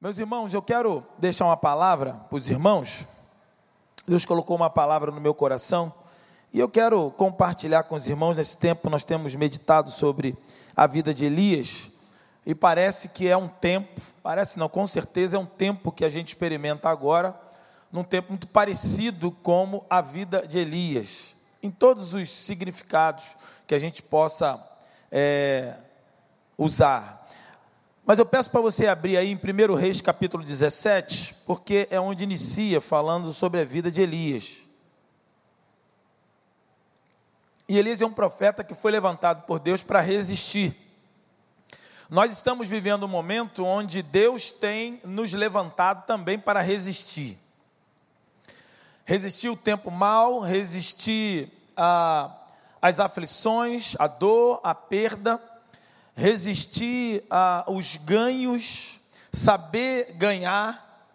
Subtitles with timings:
[0.00, 3.04] Meus irmãos, eu quero deixar uma palavra para os irmãos.
[4.06, 5.92] Deus colocou uma palavra no meu coração
[6.52, 8.36] e eu quero compartilhar com os irmãos.
[8.36, 10.38] Nesse tempo, nós temos meditado sobre
[10.76, 11.90] a vida de Elias
[12.46, 16.08] e parece que é um tempo, parece não, com certeza é um tempo que a
[16.08, 17.34] gente experimenta agora,
[17.90, 23.36] num tempo muito parecido como a vida de Elias, em todos os significados
[23.66, 24.64] que a gente possa
[25.10, 25.74] é,
[26.56, 27.27] usar.
[28.08, 32.24] Mas eu peço para você abrir aí em 1 Reis capítulo 17, porque é onde
[32.24, 34.56] inicia falando sobre a vida de Elias.
[37.68, 40.74] E Elias é um profeta que foi levantado por Deus para resistir.
[42.08, 47.38] Nós estamos vivendo um momento onde Deus tem nos levantado também para resistir.
[49.04, 51.52] Resistir o tempo mal, resistir
[52.80, 55.38] às aflições, a dor, a perda
[56.18, 58.98] resistir aos ganhos,
[59.32, 61.06] saber ganhar,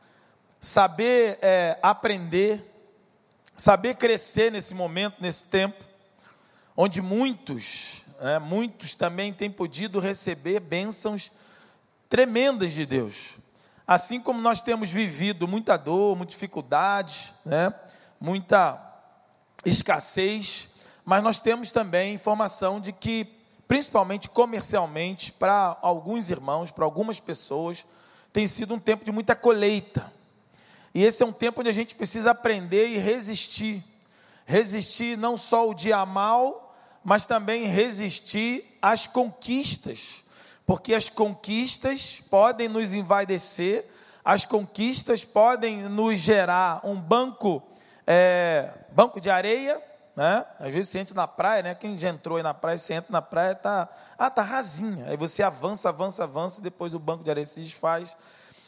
[0.62, 2.64] saber é, aprender,
[3.58, 5.84] saber crescer nesse momento, nesse tempo,
[6.78, 11.34] onde muitos, é, muitos também têm podido receber bênçãos
[12.08, 13.36] tremendas de Deus.
[13.86, 17.74] Assim como nós temos vivido muita dor, muita dificuldade, né,
[18.22, 18.82] muita
[19.66, 20.70] escassez,
[21.04, 23.43] mas nós temos também informação de que
[23.74, 27.84] principalmente comercialmente, para alguns irmãos, para algumas pessoas,
[28.32, 30.14] tem sido um tempo de muita colheita.
[30.94, 33.84] E esse é um tempo onde a gente precisa aprender e resistir.
[34.46, 40.24] Resistir não só o dia mal, mas também resistir às conquistas.
[40.68, 43.90] Porque as conquistas podem nos envaidecer,
[44.24, 47.64] as conquistas podem nos gerar um banco,
[48.06, 49.82] é, banco de areia,
[50.16, 50.46] né?
[50.60, 51.76] Às vezes você entra na praia, né?
[51.76, 55.06] Quem já entrou aí na praia, você entra na praia, tá, ah, tá rasinha.
[55.08, 58.16] Aí você avança, avança, avança, e depois o banco de areia se desfaz.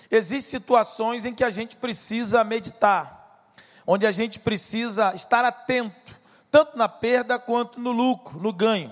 [0.09, 3.51] Existem situações em que a gente precisa meditar,
[3.85, 8.91] onde a gente precisa estar atento, tanto na perda quanto no lucro, no ganho.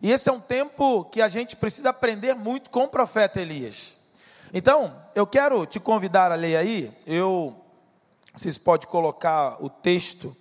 [0.00, 3.96] E esse é um tempo que a gente precisa aprender muito com o profeta Elias.
[4.52, 7.56] Então, eu quero te convidar a ler aí, eu,
[8.34, 10.36] vocês podem colocar o texto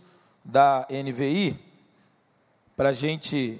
[0.45, 1.59] da NVI,
[2.75, 3.59] para a gente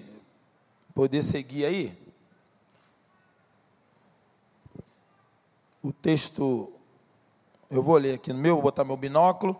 [0.94, 1.97] poder seguir aí.
[5.81, 6.72] O texto,
[7.72, 9.59] eu vou ler aqui no meu, vou botar meu binóculo.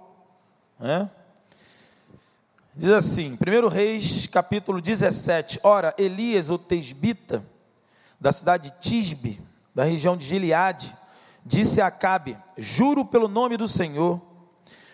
[0.80, 1.10] Né?
[2.76, 5.60] Diz assim, 1 Reis, capítulo 17.
[5.64, 7.44] Ora, Elias, o tesbita,
[8.20, 9.42] da cidade de Tisbe,
[9.74, 10.96] da região de Gileade,
[11.44, 14.22] disse a Acabe: Juro pelo nome do Senhor,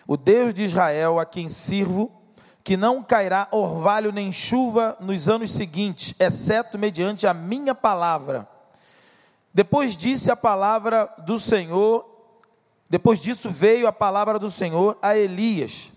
[0.06, 2.21] o Deus de Israel, a quem sirvo,
[2.64, 8.48] que não cairá orvalho nem chuva nos anos seguintes, exceto mediante a minha palavra.
[9.52, 12.08] Depois disse a palavra do Senhor,
[12.88, 15.92] depois disso veio a palavra do Senhor a Elias: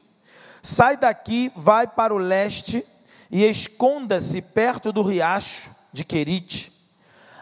[0.62, 2.86] Sai daqui, vai para o leste
[3.30, 6.72] e esconda-se perto do riacho de Querite,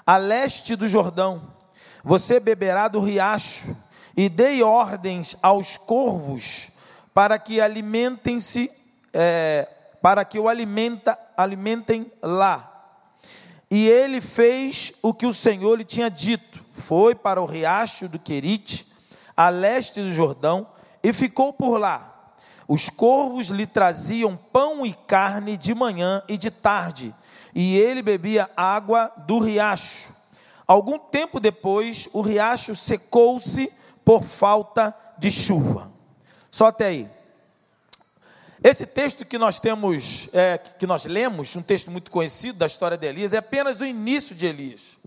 [0.06, 1.54] a leste do Jordão.
[2.04, 3.76] Você beberá do riacho
[4.16, 6.70] e dei ordens aos corvos
[7.14, 8.70] para que alimentem-se
[9.14, 9.68] é,
[10.02, 12.70] para que o alimenta, alimentem lá.
[13.70, 16.64] E ele fez o que o Senhor lhe tinha dito.
[16.72, 18.92] Foi para o riacho do Querite,
[19.36, 20.68] a leste do Jordão,
[21.02, 22.34] e ficou por lá.
[22.68, 27.14] Os corvos lhe traziam pão e carne de manhã e de tarde,
[27.54, 30.14] e ele bebia água do riacho.
[30.66, 33.72] Algum tempo depois, o riacho secou-se
[34.04, 35.92] por falta de chuva.
[36.50, 37.10] Só até aí.
[38.64, 42.96] Esse texto que nós temos, é, que nós lemos, um texto muito conhecido da história
[42.96, 44.98] de Elias, é apenas o início de Elias.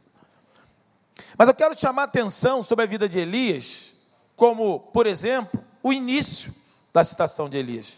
[1.39, 3.95] Mas eu quero chamar a atenção sobre a vida de Elias,
[4.37, 6.55] como, por exemplo, o início
[6.93, 7.95] da citação de Elias.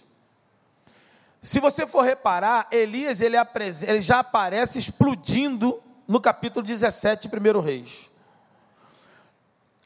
[1.42, 3.36] Se você for reparar, Elias ele,
[3.84, 8.08] ele já aparece explodindo no capítulo 17 de 1 Reis.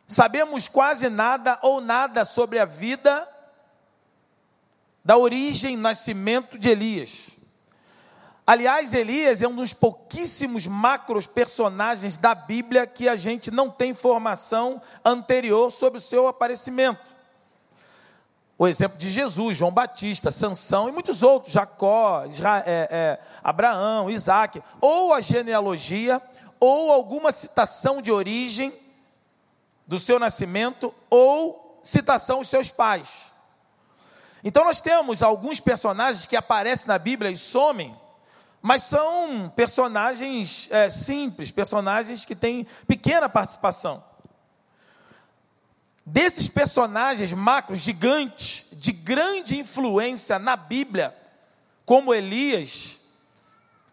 [0.07, 3.27] Sabemos quase nada ou nada sobre a vida
[5.05, 7.31] da origem nascimento de Elias.
[8.47, 13.91] Aliás, Elias é um dos pouquíssimos macros personagens da Bíblia que a gente não tem
[13.91, 17.15] informação anterior sobre o seu aparecimento.
[18.59, 24.11] O exemplo de Jesus, João Batista, Sansão e muitos outros, Jacó, Israel, é, é, Abraão,
[24.11, 26.21] Isaac, ou a genealogia,
[26.61, 28.73] ou alguma citação de origem
[29.87, 33.32] do seu nascimento, ou citação dos seus pais.
[34.45, 37.97] Então nós temos alguns personagens que aparecem na Bíblia e somem,
[38.61, 44.05] mas são personagens é, simples, personagens que têm pequena participação.
[46.05, 51.17] desses personagens macros gigantes, de grande influência na Bíblia,
[51.87, 53.01] como Elias,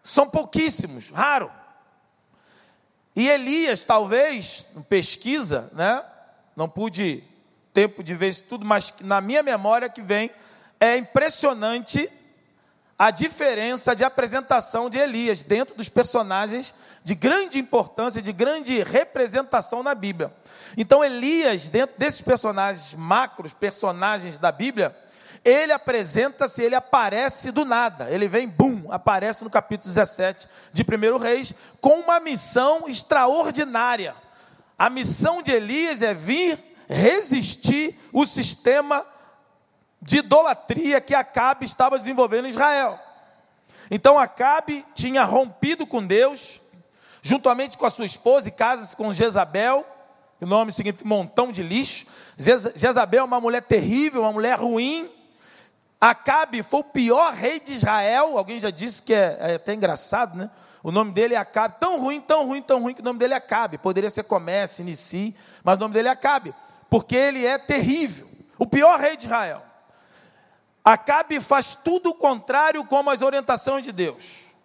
[0.04, 1.52] são pouquíssimos, raro.
[3.16, 6.04] E Elias, talvez, pesquisa, né?
[6.56, 7.24] Não pude
[7.80, 10.30] tempo de ver isso tudo, mas na minha memória que vem,
[10.82, 12.12] é impressionante
[12.98, 16.74] a diferença de apresentação de Elias dentro dos personagens
[17.06, 20.34] de grande importância, de grande representação na Bíblia.
[20.76, 24.94] Então, Elias, dentro desses personagens macros, personagens da Bíblia,
[25.46, 28.10] ele apresenta-se, ele aparece do nada.
[28.10, 34.14] Ele vem, bum, aparece no capítulo 17 de 1 Reis, com uma missão extraordinária.
[34.78, 39.06] A missão de Elias é vir resistir o sistema
[40.02, 43.00] de idolatria que Acabe estava desenvolvendo em Israel.
[43.92, 46.60] Então Acabe tinha rompido com Deus,
[47.22, 49.86] juntamente com a sua esposa, e casa-se com Jezabel,
[50.42, 52.06] o nome significa montão de lixo.
[52.38, 55.10] Jezabel é uma mulher terrível, uma mulher ruim.
[56.00, 58.38] Acabe foi o pior rei de Israel.
[58.38, 60.50] Alguém já disse que é, é até engraçado, né?
[60.82, 61.76] O nome dele é Acabe.
[61.78, 63.78] Tão ruim, tão ruim, tão ruim que o nome dele é Acabe.
[63.78, 66.56] Poderia ser Comece, Inicie, mas o nome dele é Acabe.
[66.90, 68.28] Porque ele é terrível.
[68.58, 69.64] O pior rei de Israel.
[70.84, 74.56] Acabe faz tudo o contrário como as orientações de Deus,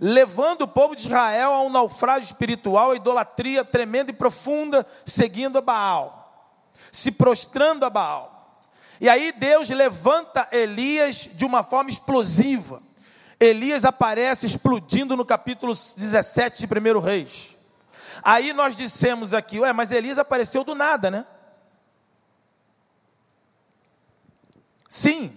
[0.00, 5.58] levando o povo de Israel a um naufrágio espiritual, a idolatria tremenda e profunda, seguindo
[5.58, 8.62] a Baal, se prostrando a Baal.
[9.00, 12.80] E aí Deus levanta Elias de uma forma explosiva.
[13.38, 17.48] Elias aparece explodindo no capítulo 17 de 1 Reis.
[18.22, 21.26] Aí nós dissemos aqui, ué, mas Elias apareceu do nada, né?
[24.92, 25.34] Sim,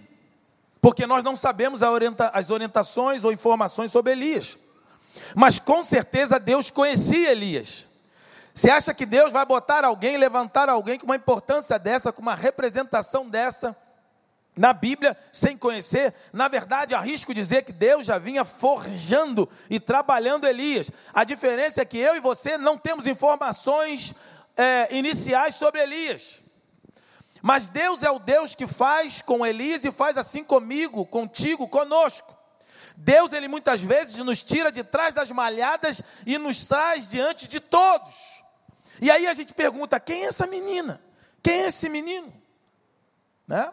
[0.82, 4.58] porque nós não sabemos as orientações ou informações sobre Elias.
[5.34, 7.86] Mas com certeza Deus conhecia Elias.
[8.52, 12.34] Você acha que Deus vai botar alguém, levantar alguém com uma importância dessa, com uma
[12.34, 13.74] representação dessa
[14.54, 16.12] na Bíblia, sem conhecer?
[16.34, 20.90] Na verdade, arrisco dizer que Deus já vinha forjando e trabalhando Elias.
[21.14, 24.14] A diferença é que eu e você não temos informações
[24.54, 26.44] é, iniciais sobre Elias.
[27.42, 32.36] Mas Deus é o Deus que faz com Elias e faz assim comigo, contigo, conosco.
[32.96, 37.60] Deus, ele muitas vezes nos tira de trás das malhadas e nos traz diante de
[37.60, 38.42] todos.
[39.00, 41.02] E aí a gente pergunta: quem é essa menina?
[41.42, 42.32] Quem é esse menino?
[43.46, 43.70] Né?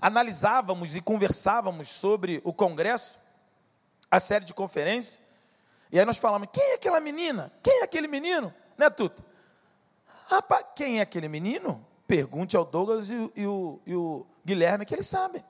[0.00, 3.18] Analisávamos e conversávamos sobre o congresso,
[4.10, 5.22] a série de conferência,
[5.92, 7.52] e aí nós falamos: quem é aquela menina?
[7.62, 8.52] Quem é aquele menino?
[8.78, 9.22] Né, Tuta?
[10.26, 11.86] Rapaz, quem é aquele menino?
[12.12, 15.42] Pergunte ao Douglas e, e, o, e o Guilherme que eles sabem.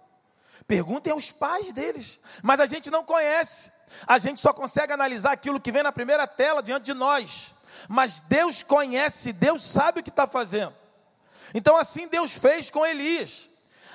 [0.64, 2.20] Perguntem aos pais deles.
[2.41, 3.73] Mas a gente não conhece.
[4.06, 7.53] A gente só consegue analisar aquilo que vem na primeira tela diante de nós.
[7.88, 10.73] Mas Deus conhece, Deus sabe o que está fazendo.
[11.53, 13.49] Então, assim Deus fez com Elias.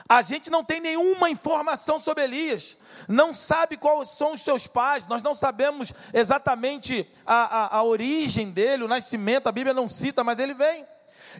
[0.09, 2.75] A gente não tem nenhuma informação sobre Elias,
[3.07, 8.51] não sabe quais são os seus pais, nós não sabemos exatamente a, a, a origem
[8.51, 10.85] dele, o nascimento, a Bíblia não cita, mas ele vem.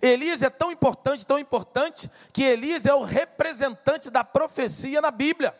[0.01, 5.55] Elias é tão importante, tão importante, que Elias é o representante da profecia na Bíblia.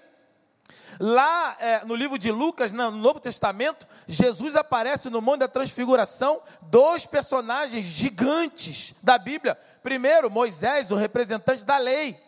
[1.00, 6.42] Lá é, no livro de Lucas, no Novo Testamento, Jesus aparece no Monte da Transfiguração,
[6.64, 9.58] dois personagens gigantes da Bíblia.
[9.84, 12.20] Primeiro, Moisés, o representante da lei.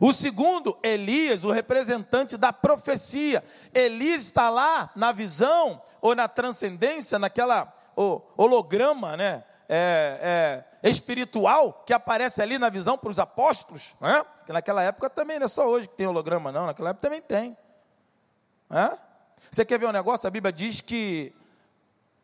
[0.00, 3.42] O segundo, Elias, o representante da profecia.
[3.74, 7.72] Elias está lá na visão ou na transcendência, naquela
[8.36, 9.42] holograma, né?
[9.68, 14.24] É, é, espiritual que aparece ali na visão para os apóstolos, né?
[14.46, 17.20] que naquela época também, não é só hoje que tem holograma, não, naquela época também
[17.20, 17.56] tem.
[18.70, 18.98] Né?
[19.50, 20.26] Você quer ver um negócio?
[20.26, 21.34] A Bíblia diz que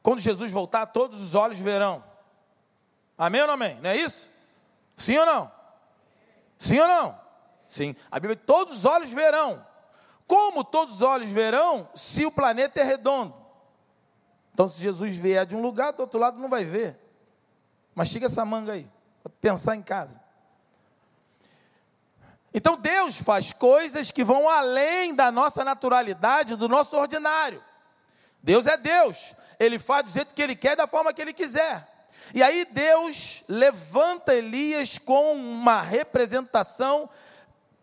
[0.03, 2.05] quando Jesus voltar, todos os olhos verão.
[3.17, 3.79] Amém ou não amém?
[3.81, 4.29] Não é isso?
[4.97, 5.51] Sim ou não?
[6.59, 7.19] Sim ou não?
[7.67, 7.97] Sim.
[8.11, 9.67] A Bíblia diz, todos os olhos verão.
[10.27, 13.35] Como todos os olhos verão se o planeta é redondo?
[14.53, 16.99] Então, se Jesus vier de um lugar, do outro lado não vai ver.
[17.95, 18.89] Mastiga essa manga aí,
[19.23, 20.21] para pensar em casa.
[22.53, 27.63] Então Deus faz coisas que vão além da nossa naturalidade, do nosso ordinário.
[28.43, 31.89] Deus é Deus, Ele faz do jeito que Ele quer, da forma que Ele quiser.
[32.33, 37.09] E aí Deus levanta Elias com uma representação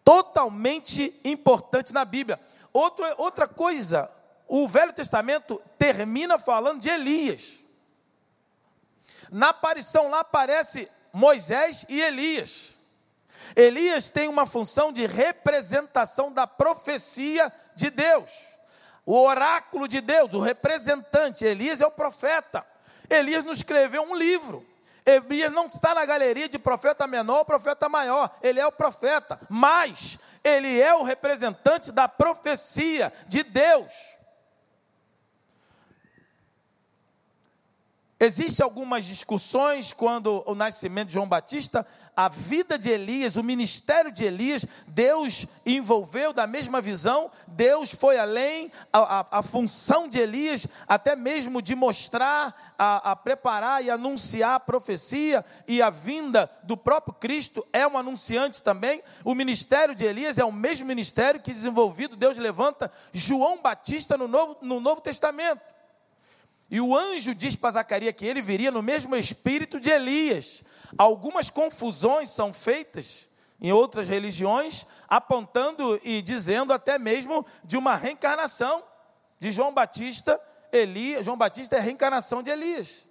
[0.03, 2.39] totalmente importante na Bíblia.
[2.73, 4.09] Outra, outra coisa,
[4.47, 7.60] o Velho Testamento termina falando de Elias.
[9.31, 12.71] Na aparição lá aparece Moisés e Elias.
[13.55, 18.29] Elias tem uma função de representação da profecia de Deus,
[19.05, 21.45] o oráculo de Deus, o representante.
[21.45, 22.65] Elias é o profeta.
[23.09, 24.65] Elias nos escreveu um livro.
[25.05, 29.39] Elias não está na galeria de profeta menor ou profeta maior, ele é o profeta,
[29.49, 33.91] mas ele é o representante da profecia de Deus.
[38.23, 41.83] Existem algumas discussões quando o nascimento de João Batista,
[42.15, 48.19] a vida de Elias, o ministério de Elias, Deus envolveu da mesma visão, Deus foi
[48.19, 53.89] além, a, a, a função de Elias, até mesmo de mostrar, a, a preparar e
[53.89, 59.01] anunciar a profecia e a vinda do próprio Cristo, é um anunciante também.
[59.25, 64.27] O ministério de Elias é o mesmo ministério que desenvolvido, Deus levanta João Batista no
[64.27, 65.80] Novo, no Novo Testamento.
[66.71, 70.63] E o anjo diz para Zacarias que ele viria no mesmo espírito de Elias.
[70.97, 78.83] Algumas confusões são feitas em outras religiões, apontando e dizendo até mesmo de uma reencarnação
[79.37, 80.39] de João Batista.
[80.71, 83.05] Elias, João Batista é a reencarnação de Elias.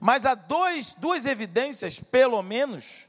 [0.00, 3.06] Mas há dois, duas evidências, pelo menos.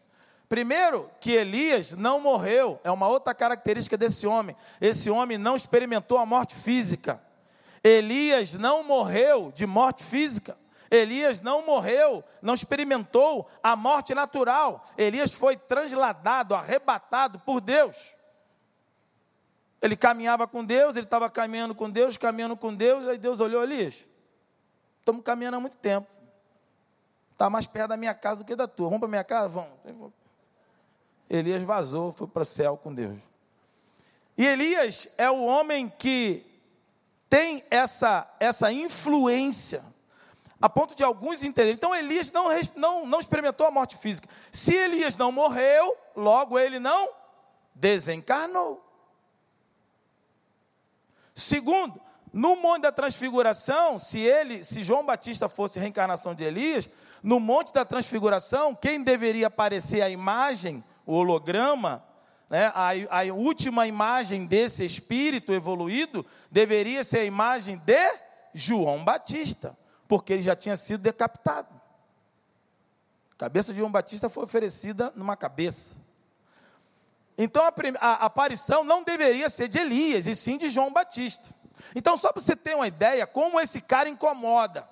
[0.49, 4.55] Primeiro, que Elias não morreu, é uma outra característica desse homem.
[4.81, 7.23] Esse homem não experimentou a morte física.
[7.83, 10.57] Elias não morreu de morte física.
[10.89, 14.85] Elias não morreu, não experimentou a morte natural.
[14.95, 18.13] Elias foi transladado, arrebatado por Deus.
[19.81, 23.63] Ele caminhava com Deus, ele estava caminhando com Deus, caminhando com Deus, aí Deus olhou
[23.63, 24.07] Elias.
[24.99, 26.07] Estamos caminhando há muito tempo.
[27.31, 28.85] Está mais perto da minha casa do que da tua.
[28.85, 29.49] Vamos para minha casa?
[29.49, 30.13] Vamos.
[31.29, 33.17] Elias vazou, foi para o céu com Deus.
[34.37, 36.45] E Elias é o homem que
[37.33, 39.83] tem essa, essa influência,
[40.61, 41.73] a ponto de alguns entenderem.
[41.73, 44.29] Então Elias não, não, não experimentou a morte física.
[44.51, 47.09] Se Elias não morreu, logo ele não
[47.73, 48.87] desencarnou.
[51.33, 51.99] Segundo,
[52.31, 56.87] no Monte da Transfiguração, se ele, se João Batista fosse reencarnação de Elias,
[57.23, 62.05] no Monte da Transfiguração, quem deveria aparecer a imagem, o holograma,
[62.53, 68.19] né, a, a última imagem desse espírito evoluído deveria ser a imagem de
[68.53, 69.75] João Batista,
[70.07, 71.73] porque ele já tinha sido decapitado.
[73.31, 75.97] A cabeça de João Batista foi oferecida numa cabeça.
[77.35, 81.49] Então a, a, aparição não deveria ser de Elias, e sim de João Batista.
[81.95, 84.87] Então, só para você ter uma ideia, como esse cara incomoda.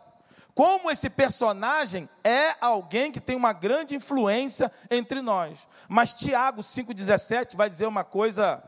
[0.53, 5.67] Como esse personagem é alguém que tem uma grande influência entre nós.
[5.88, 8.62] Mas Tiago 5,17 vai dizer uma coisa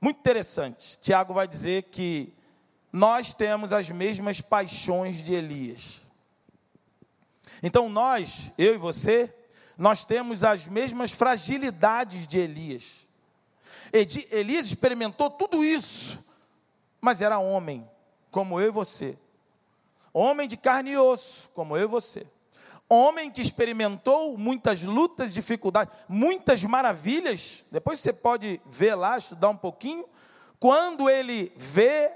[0.00, 0.98] muito interessante.
[1.00, 2.32] Tiago vai dizer que
[2.92, 6.00] nós temos as mesmas paixões de Elias.
[7.62, 9.34] Então nós, eu e você,
[9.76, 13.06] nós temos as mesmas fragilidades de Elias.
[14.30, 16.22] Elias experimentou tudo isso,
[17.00, 17.88] mas era homem,
[18.30, 19.18] como eu e você.
[20.16, 22.24] Homem de carne e osso, como eu e você.
[22.88, 27.64] Homem que experimentou muitas lutas, dificuldades, muitas maravilhas.
[27.68, 30.04] Depois você pode ver lá, estudar um pouquinho.
[30.60, 32.12] Quando ele vê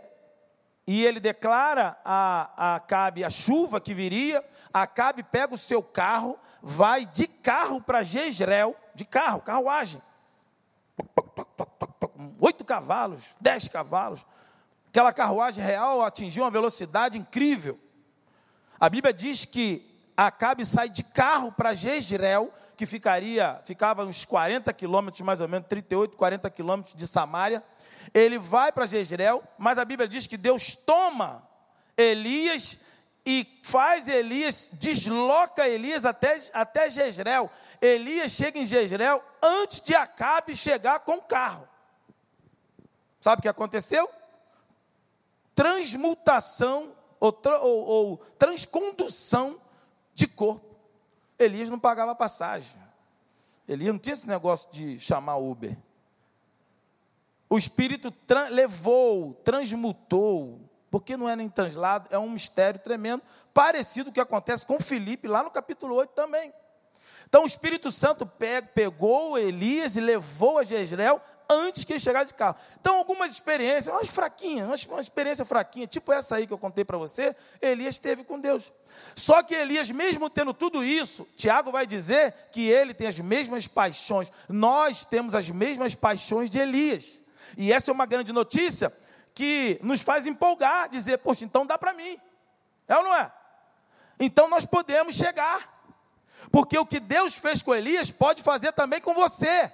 [0.86, 6.38] e ele declara a, a Acabe a chuva que viria, Acabe pega o seu carro,
[6.62, 10.00] vai de carro para Jezreel, de carro, carruagem.
[12.40, 14.24] Oito cavalos, dez cavalos.
[14.88, 17.78] Aquela carruagem real atingiu uma velocidade incrível.
[18.80, 19.84] A Bíblia diz que
[20.16, 25.68] Acabe sai de carro para Jezreel, que ficaria, ficava uns 40 quilômetros, mais ou menos,
[25.68, 27.62] 38, 40 quilômetros de Samaria.
[28.12, 31.48] Ele vai para Jezreel, mas a Bíblia diz que Deus toma
[31.96, 32.80] Elias
[33.24, 37.48] e faz Elias, desloca Elias até, até Jezreel.
[37.80, 41.68] Elias chega em Jezreel antes de Acabe chegar com o carro.
[43.20, 44.10] Sabe o que aconteceu?
[45.54, 49.60] Transmutação ou, ou, ou transcondução
[50.14, 50.76] de corpo.
[51.38, 52.76] Elias não pagava passagem.
[53.66, 55.76] Elias não tinha esse negócio de chamar Uber.
[57.50, 60.60] O Espírito tra levou, transmutou,
[60.90, 63.22] porque não é nem translado, é um mistério tremendo,
[63.54, 66.52] parecido com o que acontece com Filipe lá no capítulo 8 também.
[67.26, 68.30] Então o Espírito Santo
[68.74, 72.56] pegou Elias e levou a Jezreel antes que ele chegasse de carro.
[72.80, 76.98] Então, algumas experiências, umas fraquinhas, uma experiência fraquinha, tipo essa aí que eu contei para
[76.98, 78.70] você, Elias teve com Deus.
[79.16, 83.66] Só que Elias, mesmo tendo tudo isso, Tiago vai dizer que ele tem as mesmas
[83.66, 84.30] paixões.
[84.48, 87.24] Nós temos as mesmas paixões de Elias.
[87.56, 88.92] E essa é uma grande notícia
[89.34, 92.18] que nos faz empolgar, dizer, poxa, então dá para mim.
[92.86, 93.32] É ou não é?
[94.18, 95.78] Então nós podemos chegar.
[96.52, 99.72] Porque o que Deus fez com Elias pode fazer também com você.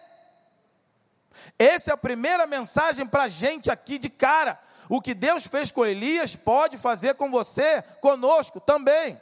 [1.58, 4.60] Essa é a primeira mensagem para a gente aqui de cara.
[4.88, 9.20] O que Deus fez com Elias pode fazer com você, conosco também.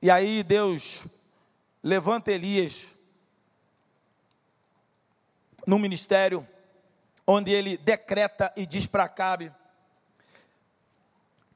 [0.00, 1.02] E aí Deus
[1.82, 2.84] levanta Elias
[5.66, 6.46] no ministério,
[7.26, 9.52] onde ele decreta e diz para Acabe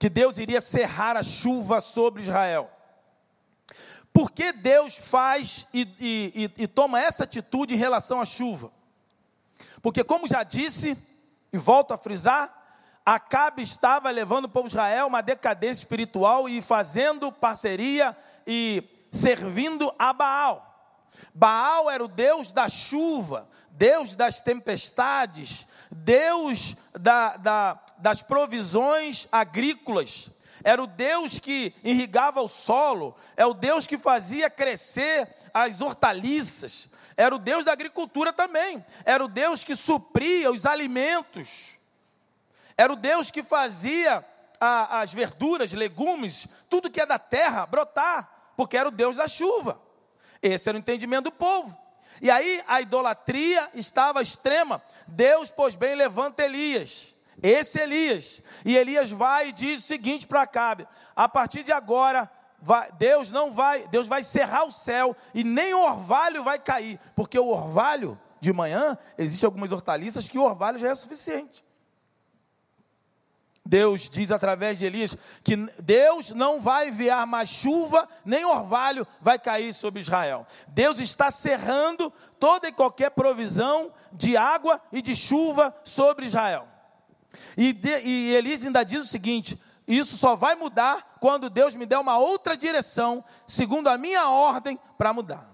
[0.03, 2.69] que Deus iria cerrar a chuva sobre Israel.
[4.13, 8.71] Por que Deus faz e, e, e, toma essa atitude em relação à chuva?
[9.81, 10.97] Porque, como já disse,
[11.53, 12.63] e volto a frisar,
[13.05, 18.17] Acabe estava levando o povo de Israel uma decadência espiritual e fazendo parceria
[18.47, 20.69] e servindo a Baal.
[21.35, 30.31] Baal era o Deus da chuva, Deus das tempestades, Deus da, da, das provisões agrícolas,
[30.65, 36.89] era o Deus que irrigava o solo, é o Deus que fazia crescer as hortaliças,
[37.17, 41.79] era o Deus da agricultura também, era o Deus que supria os alimentos,
[42.77, 44.25] era o Deus que fazia
[44.61, 49.27] a, as verduras, legumes, tudo que é da terra brotar, porque era o Deus da
[49.27, 49.81] chuva.
[50.41, 51.77] Esse era o entendimento do povo.
[52.21, 54.83] E aí a idolatria estava extrema.
[55.07, 57.15] Deus, pois bem, levanta Elias.
[57.43, 58.43] Esse Elias.
[58.65, 62.31] E Elias vai e diz o seguinte para Acabe: a partir de agora,
[62.61, 67.01] vai, Deus não vai, Deus vai cerrar o céu e nem o orvalho vai cair,
[67.17, 71.65] porque o orvalho de manhã, existem algumas hortaliças que o orvalho já é suficiente.
[73.65, 79.39] Deus diz através de Elias que Deus não vai enviar mais chuva, nem orvalho vai
[79.39, 80.45] cair sobre Israel.
[80.67, 86.72] Deus está cerrando toda e qualquer provisão de água e de chuva sobre Israel.
[87.57, 91.87] E, de, e Elias ainda diz o seguinte: isso só vai mudar quando Deus me
[91.87, 95.51] der uma outra direção, segundo a minha ordem, para mudar.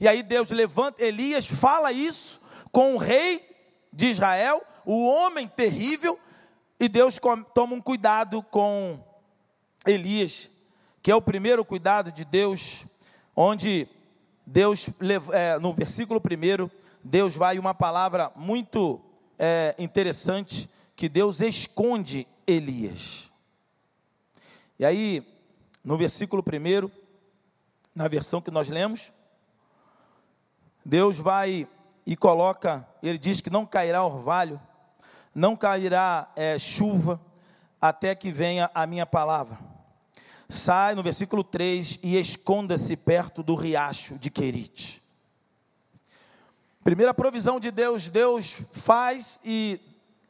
[0.00, 3.46] E aí Deus levanta, Elias fala isso com o rei
[3.92, 6.18] de Israel, o homem terrível,
[6.78, 7.20] e Deus
[7.54, 8.98] toma um cuidado com
[9.86, 10.50] Elias,
[11.02, 12.84] que é o primeiro cuidado de Deus,
[13.36, 13.88] onde
[14.46, 14.88] Deus,
[15.32, 16.70] é, no versículo primeiro,
[17.02, 19.00] Deus vai uma palavra muito
[19.38, 20.68] é, interessante,
[21.02, 23.28] que Deus esconde Elias.
[24.78, 25.26] E aí,
[25.82, 26.92] no versículo primeiro,
[27.92, 29.12] na versão que nós lemos,
[30.84, 31.66] Deus vai
[32.06, 34.60] e coloca, ele diz que não cairá orvalho,
[35.34, 37.20] não cairá é, chuva
[37.80, 39.58] até que venha a minha palavra.
[40.48, 45.02] Sai no versículo 3 e esconda-se perto do riacho de Querite.
[46.84, 49.80] Primeira provisão de Deus, Deus faz e,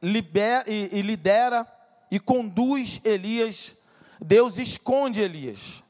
[0.02, 1.66] libera, e, e lidera
[2.10, 3.76] e conduz Elias,
[4.20, 5.82] Deus esconde Elias.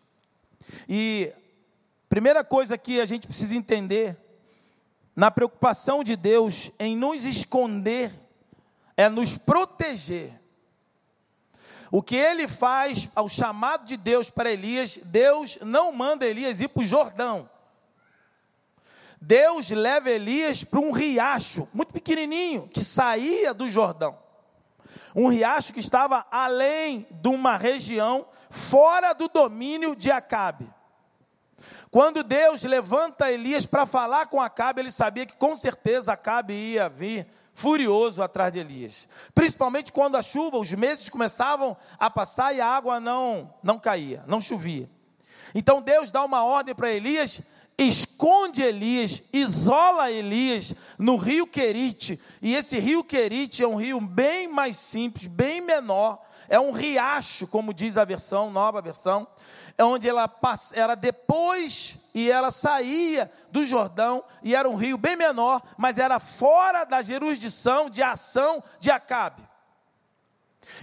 [0.88, 1.32] E
[2.08, 4.16] primeira coisa que a gente precisa entender,
[5.14, 8.12] na preocupação de Deus em nos esconder
[8.96, 10.40] é nos proteger.
[11.90, 16.68] O que ele faz ao chamado de Deus para Elias, Deus não manda Elias ir
[16.68, 17.50] para o Jordão.
[19.24, 24.18] Deus leva Elias para um riacho muito pequenininho que saía do Jordão.
[25.14, 30.68] Um riacho que estava além de uma região fora do domínio de Acabe.
[31.88, 36.88] Quando Deus levanta Elias para falar com Acabe, ele sabia que com certeza Acabe ia
[36.88, 39.06] vir furioso atrás de Elias.
[39.32, 44.24] Principalmente quando a chuva, os meses começavam a passar e a água não não caía,
[44.26, 44.90] não chovia.
[45.54, 47.40] Então Deus dá uma ordem para Elias,
[47.78, 52.20] esconde Elias, isola Elias no rio Querite.
[52.40, 57.46] E esse rio Querite é um rio bem mais simples, bem menor, é um riacho,
[57.46, 59.26] como diz a versão, nova versão,
[59.76, 60.30] é onde ela
[60.74, 66.18] era depois e ela saía do Jordão e era um rio bem menor, mas era
[66.18, 69.42] fora da jurisdição de ação de Acabe.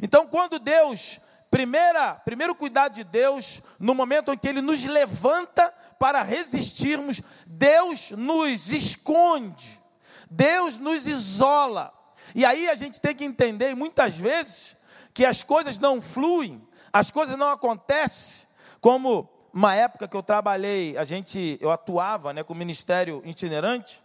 [0.02, 5.74] Então, quando Deus, primeira, primeiro cuidado de Deus, no momento em que Ele nos levanta
[5.98, 9.82] para resistirmos, Deus nos esconde,
[10.30, 11.94] Deus nos isola.
[12.36, 14.78] E aí a gente tem que entender, muitas vezes,
[15.14, 18.48] que as coisas não fluem, as coisas não acontecem,
[18.80, 24.02] como uma época que eu trabalhei, a gente, eu atuava né, com o ministério itinerante.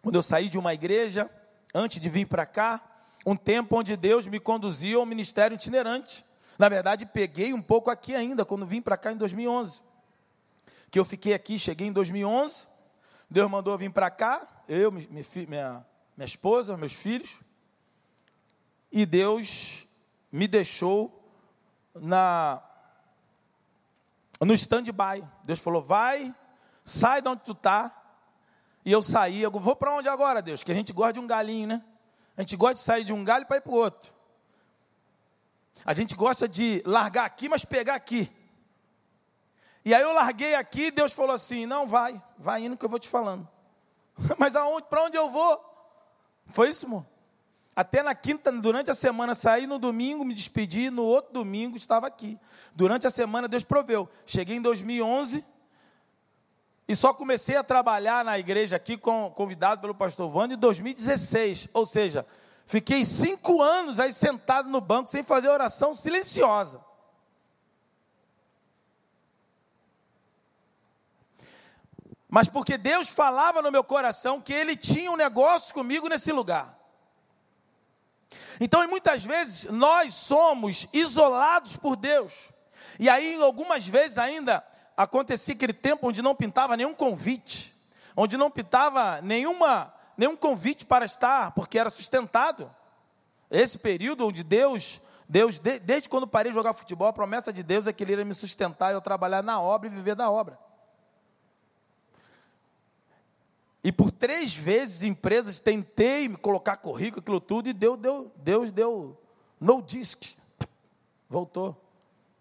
[0.00, 1.28] Quando eu saí de uma igreja,
[1.74, 2.93] antes de vir para cá,
[3.24, 6.24] um tempo onde Deus me conduziu ao ministério itinerante.
[6.58, 9.82] Na verdade, peguei um pouco aqui ainda, quando vim para cá em 2011.
[10.90, 12.68] Que eu fiquei aqui, cheguei em 2011.
[13.30, 15.06] Deus mandou vir para cá, eu, minha,
[15.48, 15.86] minha,
[16.18, 17.38] esposa, meus filhos.
[18.92, 19.88] E Deus
[20.30, 21.20] me deixou
[21.94, 22.62] na
[24.40, 25.26] no stand-by.
[25.42, 26.34] Deus falou: vai,
[26.84, 28.02] sai de onde tu está.
[28.84, 30.62] E eu saí, eu vou para onde agora, Deus?
[30.62, 31.82] Que a gente gosta de um galinho, né?
[32.36, 34.12] A gente gosta de sair de um galho para ir para o outro.
[35.84, 38.30] A gente gosta de largar aqui, mas pegar aqui.
[39.84, 42.98] E aí eu larguei aqui, Deus falou assim: "Não, vai, vai indo que eu vou
[42.98, 43.46] te falando".
[44.38, 45.60] Mas aonde, para onde eu vou?
[46.46, 47.06] Foi isso, irmão?
[47.76, 52.06] Até na quinta, durante a semana, saí no domingo, me despedi, no outro domingo estava
[52.06, 52.38] aqui.
[52.74, 54.08] Durante a semana, Deus proveu.
[54.24, 55.44] Cheguei em 2011
[56.86, 61.68] e só comecei a trabalhar na igreja aqui, com, convidado pelo pastor Wanda, em 2016.
[61.72, 62.26] Ou seja,
[62.66, 66.84] fiquei cinco anos aí sentado no banco, sem fazer oração silenciosa.
[72.28, 76.78] Mas porque Deus falava no meu coração que Ele tinha um negócio comigo nesse lugar.
[78.60, 82.32] Então, muitas vezes, nós somos isolados por Deus.
[82.98, 84.64] E aí, algumas vezes ainda,
[84.96, 87.74] acontecia aquele tempo onde não pintava nenhum convite,
[88.16, 92.70] onde não pintava nenhuma, nenhum convite para estar, porque era sustentado.
[93.50, 97.86] Esse período onde Deus, Deus, desde quando parei de jogar futebol, a promessa de Deus
[97.86, 100.58] é que Ele iria me sustentar e eu trabalhar na obra e viver da obra.
[103.82, 108.70] E por três vezes empresas tentei me colocar currículo, aquilo tudo, e deu, deu, Deus
[108.70, 109.20] deu
[109.60, 110.34] no disc.
[111.28, 111.83] Voltou.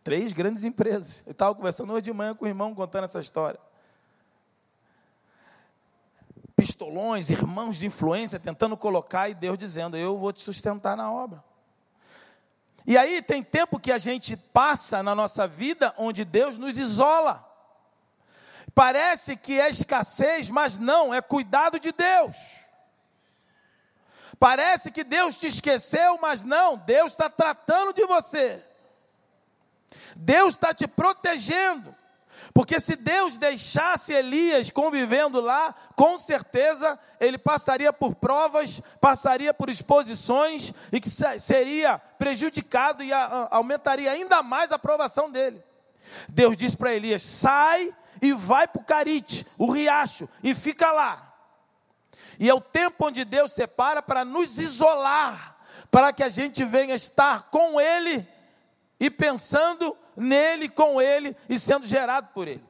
[0.04, 1.24] Três grandes empresas.
[1.26, 3.60] Eu estava conversando hoje de manhã com o irmão contando essa história.
[6.56, 11.44] Pistolões, irmãos de influência tentando colocar e Deus dizendo: Eu vou te sustentar na obra.
[12.86, 17.50] E aí tem tempo que a gente passa na nossa vida onde Deus nos isola.
[18.76, 22.36] Parece que é escassez, mas não, é cuidado de Deus.
[24.38, 28.66] Parece que Deus te esqueceu, mas não, Deus está tratando de você.
[30.15, 31.95] Deus está te protegendo.
[32.53, 39.69] Porque se Deus deixasse Elias convivendo lá, com certeza ele passaria por provas, passaria por
[39.69, 45.63] exposições e que seria prejudicado e aumentaria ainda mais a aprovação dele.
[46.29, 51.34] Deus diz para Elias: sai e vai para o Carite, o riacho, e fica lá.
[52.39, 55.58] E é o tempo onde Deus separa para nos isolar,
[55.89, 58.27] para que a gente venha estar com Ele
[59.04, 62.63] e pensando nele, com Ele e sendo gerado por Ele.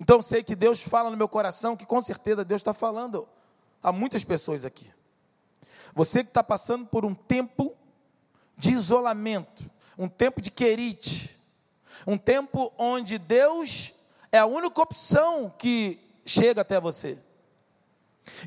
[0.00, 3.28] Então sei que Deus fala no meu coração, que com certeza Deus está falando
[3.80, 4.92] a muitas pessoas aqui.
[5.94, 7.76] Você que está passando por um tempo
[8.56, 11.38] de isolamento, um tempo de querite,
[12.04, 13.94] um tempo onde Deus
[14.32, 17.22] é a única opção que chega até você.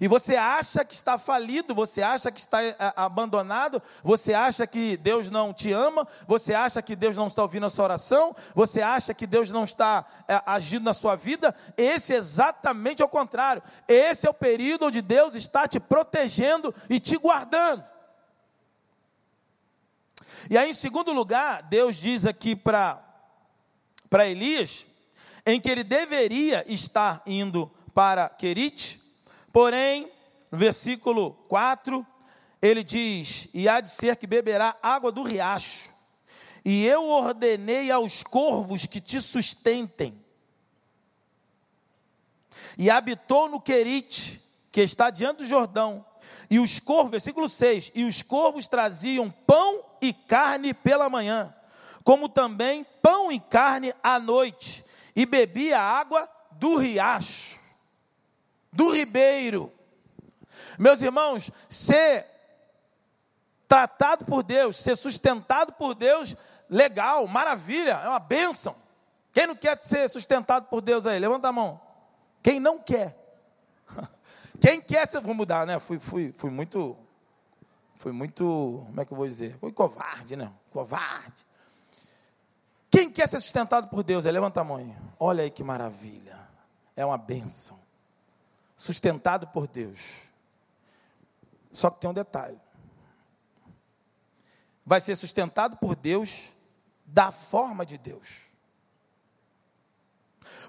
[0.01, 4.97] E você acha que está falido, você acha que está é, abandonado, você acha que
[4.97, 8.81] Deus não te ama, você acha que Deus não está ouvindo a sua oração, você
[8.81, 11.53] acha que Deus não está é, agindo na sua vida.
[11.77, 13.63] Esse é exatamente o contrário.
[13.87, 17.83] Esse é o período onde Deus está te protegendo e te guardando.
[20.49, 23.01] E aí, em segundo lugar, Deus diz aqui para
[24.27, 24.85] Elias,
[25.45, 29.02] em que ele deveria estar indo para Querite,
[29.53, 30.11] porém,
[30.51, 32.05] no versículo 4,
[32.61, 35.89] ele diz: E há de ser que beberá água do riacho,
[36.65, 40.21] e eu ordenei aos corvos que te sustentem.
[42.77, 46.05] E habitou no Querite, que está diante do Jordão,
[46.49, 51.55] e os corvos, versículo 6, e os corvos traziam pão e carne pela manhã
[52.03, 54.83] como também pão e carne à noite,
[55.15, 57.57] e bebia água do riacho,
[58.73, 59.71] do ribeiro.
[60.77, 62.25] Meus irmãos, ser
[63.67, 66.35] tratado por Deus, ser sustentado por Deus,
[66.69, 68.75] legal, maravilha, é uma bênção.
[69.31, 71.17] Quem não quer ser sustentado por Deus aí?
[71.17, 71.81] Levanta a mão.
[72.41, 73.17] Quem não quer?
[74.61, 75.21] Quem quer ser.
[75.21, 75.79] Vou mudar, né?
[75.79, 76.95] Fui, fui, fui muito.
[77.95, 78.83] Fui muito.
[78.85, 79.57] Como é que eu vou dizer?
[79.57, 80.51] Fui covarde, né?
[80.71, 81.47] Covarde.
[82.91, 84.27] Quem quer ser sustentado por Deus?
[84.27, 84.95] É, levanta a mão.
[85.19, 86.37] Olha aí que maravilha.
[86.95, 87.82] É uma bênção.
[88.75, 89.99] Sustentado por Deus.
[91.71, 92.59] Só que tem um detalhe.
[94.85, 96.55] Vai ser sustentado por Deus
[97.05, 98.53] da forma de Deus.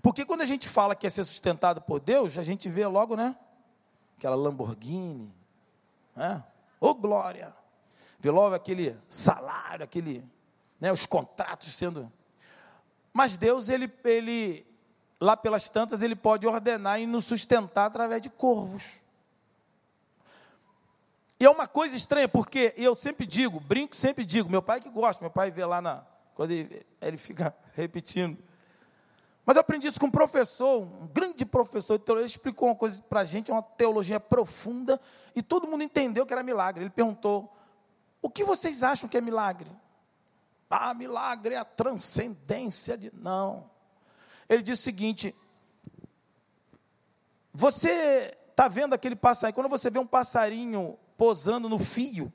[0.02, 3.16] Porque quando a gente fala que é ser sustentado por Deus, a gente vê logo,
[3.16, 3.36] né?
[4.16, 5.34] Aquela Lamborghini,
[6.14, 6.44] né?
[6.80, 7.54] Ô oh, glória!
[8.20, 10.24] Vê logo aquele salário, aquele
[10.80, 12.12] né, os contratos sendo.
[13.12, 14.66] Mas Deus, ele, ele,
[15.20, 19.00] lá pelas tantas, ele pode ordenar e nos sustentar através de corvos.
[21.38, 24.88] E é uma coisa estranha, porque eu sempre digo, brinco, sempre digo, meu pai que
[24.88, 26.04] gosta, meu pai vê lá na.
[26.34, 28.38] Quando ele, ele fica repetindo.
[29.46, 32.74] Mas eu aprendi isso com um professor, um grande professor de teologia, ele explicou uma
[32.74, 34.98] coisa para a gente, uma teologia profunda,
[35.36, 36.84] e todo mundo entendeu que era milagre.
[36.84, 37.54] Ele perguntou:
[38.22, 39.70] O que vocês acham que é milagre?
[40.70, 43.14] Ah, milagre é a transcendência de.
[43.14, 43.70] Não.
[44.48, 45.34] Ele diz o seguinte:
[47.52, 52.32] você está vendo aquele passarinho, quando você vê um passarinho posando no fio,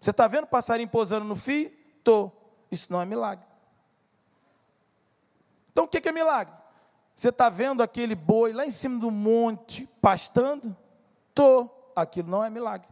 [0.00, 1.70] você está vendo o passarinho posando no fio?
[2.04, 2.30] Tô.
[2.70, 3.44] Isso não é milagre.
[5.72, 6.54] Então o que é milagre?
[7.14, 10.76] Você está vendo aquele boi lá em cima do monte pastando?
[11.34, 11.68] Tô.
[11.96, 12.88] Aquilo não é milagre.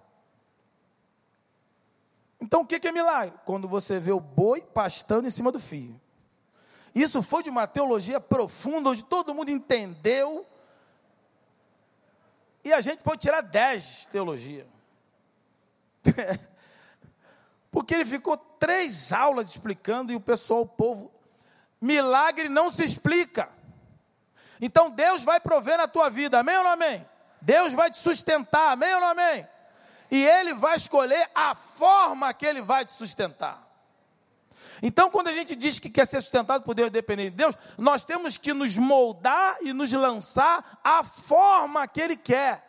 [2.41, 3.39] Então o que é milagre?
[3.45, 6.01] Quando você vê o boi pastando em cima do fio.
[6.97, 10.47] Isso foi de uma teologia profunda, onde todo mundo entendeu.
[12.65, 14.67] E a gente pode tirar 10 de teologia.
[17.71, 21.13] Porque ele ficou três aulas explicando e o pessoal, o povo,
[21.79, 23.51] milagre não se explica.
[24.59, 27.07] Então Deus vai prover na tua vida, amém ou não amém?
[27.43, 29.47] Deus vai te sustentar, amém ou não amém?
[30.11, 33.66] E Ele vai escolher a forma que Ele vai te sustentar.
[34.83, 38.05] Então, quando a gente diz que quer ser sustentado por Deus, dependente de Deus, nós
[38.05, 42.65] temos que nos moldar e nos lançar a forma que Ele quer.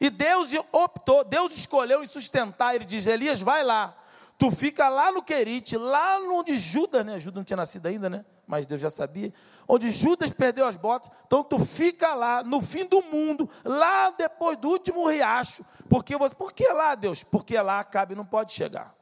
[0.00, 2.74] E Deus optou, Deus escolheu em sustentar.
[2.74, 3.96] Ele diz: Elias, vai lá.
[4.36, 7.20] Tu fica lá no Querite, lá onde Judas, né?
[7.20, 8.24] Judas não tinha nascido ainda, né?
[8.44, 9.32] Mas Deus já sabia.
[9.68, 11.08] Onde Judas perdeu as botas.
[11.24, 15.64] Então tu fica lá, no fim do mundo, lá depois do último riacho.
[15.88, 17.22] Porque você, por que lá, Deus?
[17.22, 18.92] Porque lá Acabe não pode chegar.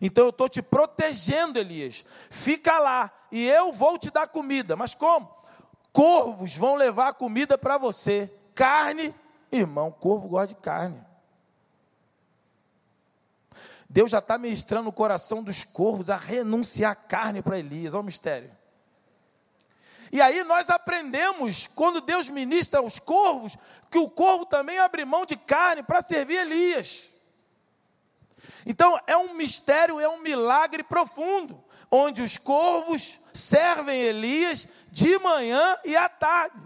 [0.00, 2.04] Então eu estou te protegendo, Elias.
[2.30, 4.76] Fica lá e eu vou te dar comida.
[4.76, 5.28] Mas como?
[5.92, 8.32] Corvos vão levar comida para você.
[8.54, 9.14] Carne
[9.50, 11.02] Irmão, corvo gosta de carne.
[13.88, 17.94] Deus já está ministrando o coração dos corvos a renunciar carne para Elias.
[17.94, 18.50] Olha o mistério.
[20.12, 23.56] E aí nós aprendemos, quando Deus ministra aos corvos,
[23.90, 27.07] que o corvo também abre mão de carne para servir Elias.
[28.68, 31.58] Então é um mistério, é um milagre profundo,
[31.90, 36.60] onde os corvos servem Elias de manhã e à tarde.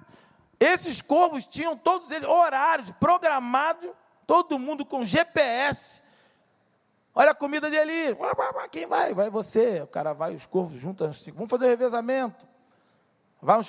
[0.59, 3.89] Esses corvos tinham todos eles horários programados,
[4.27, 6.03] todo mundo com GPS.
[7.15, 8.17] Olha a comida de Eli.
[8.73, 9.15] Quem vai?
[9.15, 9.81] Vai você.
[9.83, 11.09] O cara vai, os corvos juntam.
[11.35, 12.49] Vamos fazer o revezamento.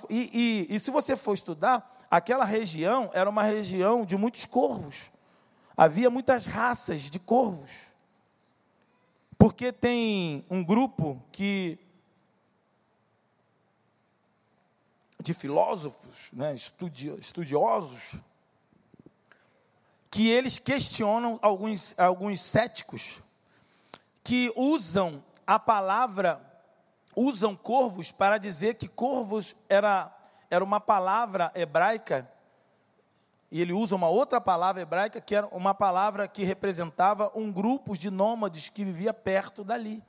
[0.10, 5.12] E, e, e se você for estudar, aquela região era uma região de muitos corvos.
[5.78, 7.93] Havia muitas raças de corvos.
[9.44, 11.78] Porque tem um grupo que
[15.20, 18.16] de filósofos, né, estudiosos,
[20.10, 23.22] que eles questionam alguns, alguns céticos
[24.24, 26.40] que usam a palavra,
[27.14, 30.10] usam corvos para dizer que corvos era,
[30.50, 32.32] era uma palavra hebraica,
[33.54, 37.96] e ele usa uma outra palavra hebraica, que era uma palavra que representava um grupo
[37.96, 40.04] de nômades que vivia perto dali.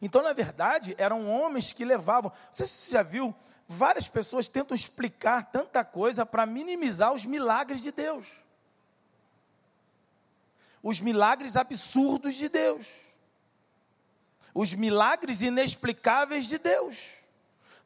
[0.00, 2.30] Então, na verdade, eram homens que levavam.
[2.52, 3.34] Você já viu,
[3.66, 8.24] várias pessoas tentam explicar tanta coisa para minimizar os milagres de Deus.
[10.80, 12.86] Os milagres absurdos de Deus.
[14.54, 17.23] Os milagres inexplicáveis de Deus.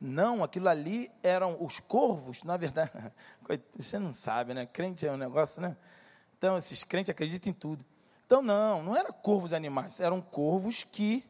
[0.00, 2.90] Não, aquilo ali eram os corvos, na verdade.
[3.76, 4.66] Você não sabe, né?
[4.66, 5.76] Crente é um negócio, né?
[6.36, 7.84] Então, esses crentes acreditam em tudo.
[8.24, 11.24] Então, não, não eram corvos animais, eram corvos que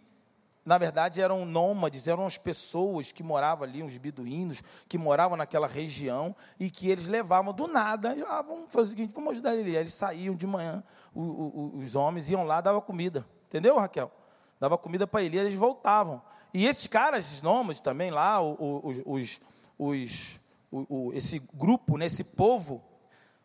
[0.69, 5.67] na verdade eram nômades, eram as pessoas que moravam ali, uns beduínos, que moravam naquela
[5.67, 9.75] região e que eles levavam do nada, ah, vamos fazer o seguinte, vamos ajudar ele.
[9.75, 14.13] Eles saíam de manhã, os homens iam lá, davam comida, entendeu, Raquel?
[14.61, 16.21] Dava comida para ele, e eles voltavam.
[16.53, 19.41] E esses caras, nômades também lá, os, os,
[19.79, 20.41] os
[20.71, 22.83] o, esse grupo, né, esse povo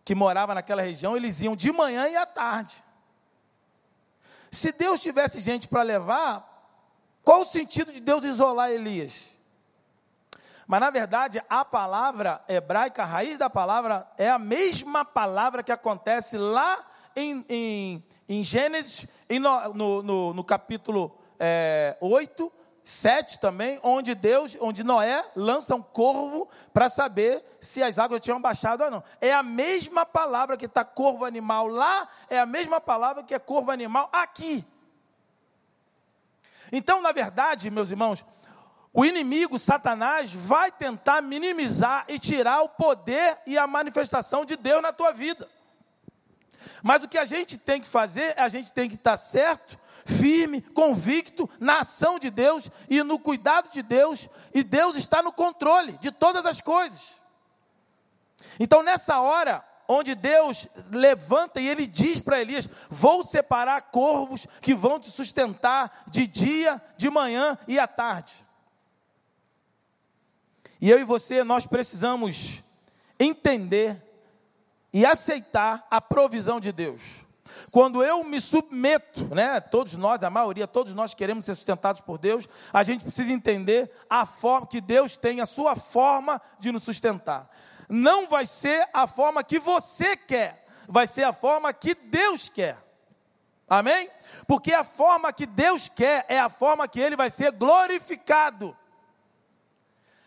[0.04, 2.84] que morava naquela região, eles iam de manhã e à tarde.
[4.52, 6.50] Se Deus tivesse gente para levar,
[7.24, 9.33] qual o sentido de Deus isolar Elias?
[10.68, 15.72] Mas na verdade, a palavra hebraica, a raiz da palavra, é a mesma palavra que
[15.72, 16.80] acontece lá
[17.16, 22.52] em, em, em Gênesis, em no, no, no, no, capítulo é, 8,
[22.84, 28.42] 7 também, onde Deus, onde Noé lança um corvo para saber se as águas tinham
[28.42, 29.04] baixado ou não.
[29.22, 33.40] É a mesma palavra que está corvo animal lá, é a mesma palavra que é
[33.40, 34.66] corvo animal aqui.
[36.72, 38.26] Então, na verdade, meus irmãos,
[38.94, 44.84] o inimigo, Satanás, vai tentar minimizar e tirar o poder e a manifestação de Deus
[44.84, 45.50] na tua vida.
[46.84, 50.62] Mas o que a gente tem que fazer, a gente tem que estar certo, firme,
[50.62, 55.94] convicto na ação de Deus e no cuidado de Deus, e Deus está no controle
[55.94, 57.22] de todas as coisas.
[58.60, 64.76] Então, nessa hora, onde Deus levanta e ele diz para Elias: Vou separar corvos que
[64.76, 68.46] vão te sustentar de dia, de manhã e à tarde.
[70.84, 72.62] E eu e você, nós precisamos
[73.18, 74.04] entender
[74.92, 77.02] e aceitar a provisão de Deus.
[77.72, 82.18] Quando eu me submeto, né, todos nós, a maioria, todos nós queremos ser sustentados por
[82.18, 86.84] Deus, a gente precisa entender a forma que Deus tem, a sua forma de nos
[86.84, 87.50] sustentar.
[87.88, 92.78] Não vai ser a forma que você quer, vai ser a forma que Deus quer.
[93.70, 94.10] Amém?
[94.46, 98.76] Porque a forma que Deus quer é a forma que ele vai ser glorificado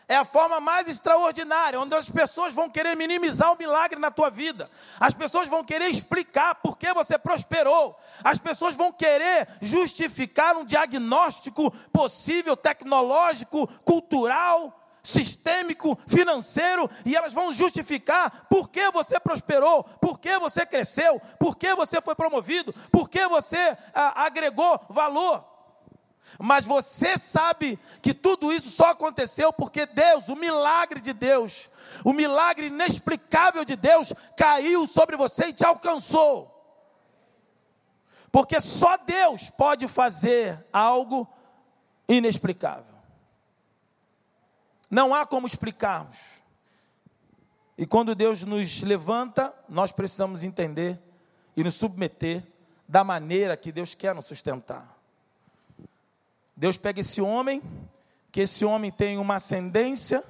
[0.08, 4.30] é a forma mais extraordinária, onde as pessoas vão querer minimizar o milagre na tua
[4.30, 10.56] vida, as pessoas vão querer explicar por que você prosperou, as pessoas vão querer justificar
[10.56, 19.84] um diagnóstico possível, tecnológico, cultural, sistêmico, financeiro, e elas vão justificar por que você prosperou,
[20.00, 25.55] por que você cresceu, por que você foi promovido, por que você ah, agregou valor.
[26.38, 31.70] Mas você sabe que tudo isso só aconteceu porque Deus, o milagre de Deus,
[32.04, 36.52] o milagre inexplicável de Deus caiu sobre você e te alcançou.
[38.30, 41.26] Porque só Deus pode fazer algo
[42.08, 42.96] inexplicável.
[44.90, 46.42] Não há como explicarmos.
[47.78, 51.00] E quando Deus nos levanta, nós precisamos entender
[51.56, 52.46] e nos submeter
[52.88, 54.95] da maneira que Deus quer nos sustentar.
[56.56, 57.62] Deus pega esse homem,
[58.32, 60.24] que esse homem tem uma ascendência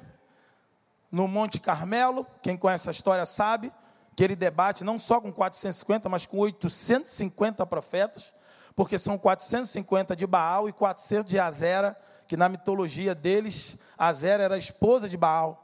[1.10, 3.72] no Monte Carmelo, quem conhece a história sabe,
[4.16, 8.34] que ele debate não só com 450, mas com 850 profetas,
[8.74, 14.56] porque são 450 de Baal e 400 de Azera, que na mitologia deles, Azera era
[14.56, 15.62] a esposa de Baal.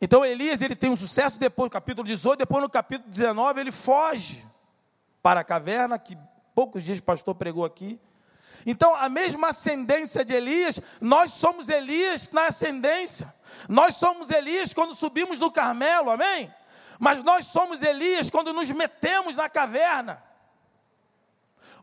[0.00, 3.72] Então Elias ele tem um sucesso depois no capítulo 18, depois no capítulo 19 ele
[3.72, 4.46] foge
[5.22, 6.16] para a caverna, que
[6.54, 7.98] poucos dias o pastor pregou aqui,
[8.64, 13.34] então, a mesma ascendência de Elias, nós somos Elias na ascendência.
[13.68, 16.52] Nós somos Elias quando subimos no Carmelo, amém?
[16.98, 20.22] Mas nós somos Elias quando nos metemos na caverna.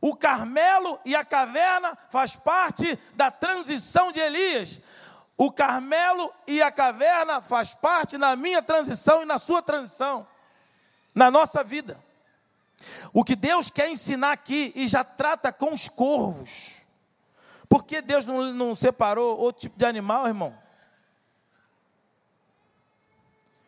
[0.02, 4.82] O Carmelo e a caverna faz parte da transição de Elias.
[5.38, 10.28] O Carmelo e a caverna faz parte na minha transição e na sua transição,
[11.16, 12.03] na nossa vida.
[13.12, 16.82] O que Deus quer ensinar aqui, e já trata com os corvos.
[17.70, 20.58] Por que Deus não, não separou outro tipo de animal, irmão?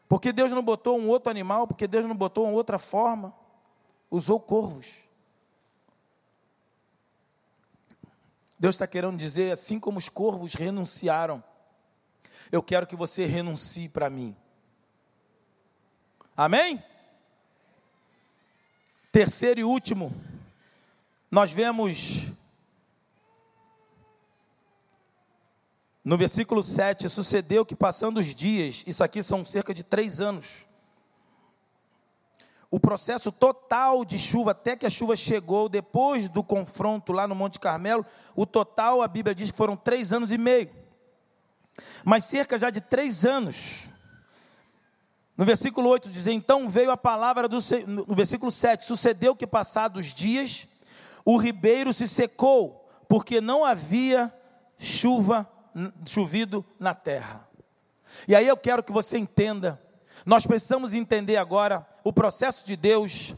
[0.07, 3.33] Porque Deus não botou um outro animal, porque Deus não botou uma outra forma,
[4.09, 4.95] usou corvos.
[8.57, 11.43] Deus está querendo dizer, assim como os corvos renunciaram,
[12.51, 14.35] eu quero que você renuncie para mim.
[16.37, 16.83] Amém?
[19.15, 20.13] Terceiro e último,
[21.31, 22.25] nós vemos
[26.03, 30.67] no versículo 7: sucedeu que passando os dias, isso aqui são cerca de três anos,
[32.69, 37.35] o processo total de chuva, até que a chuva chegou, depois do confronto lá no
[37.35, 40.69] Monte Carmelo, o total, a Bíblia diz que foram três anos e meio.
[42.03, 43.87] Mas cerca já de três anos,
[45.37, 47.57] no versículo 8 diz: Então veio a palavra do.
[47.87, 50.67] No versículo 7: Sucedeu que, passados dias,
[51.25, 54.33] o ribeiro se secou, porque não havia
[54.77, 55.49] chuva,
[56.05, 57.47] chovido na terra.
[58.27, 59.81] E aí eu quero que você entenda.
[60.25, 63.33] Nós precisamos entender agora o processo de Deus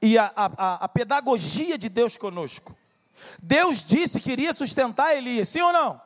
[0.00, 2.76] e a, a, a pedagogia de Deus conosco.
[3.42, 6.00] Deus disse que iria sustentar Elias, sim ou não?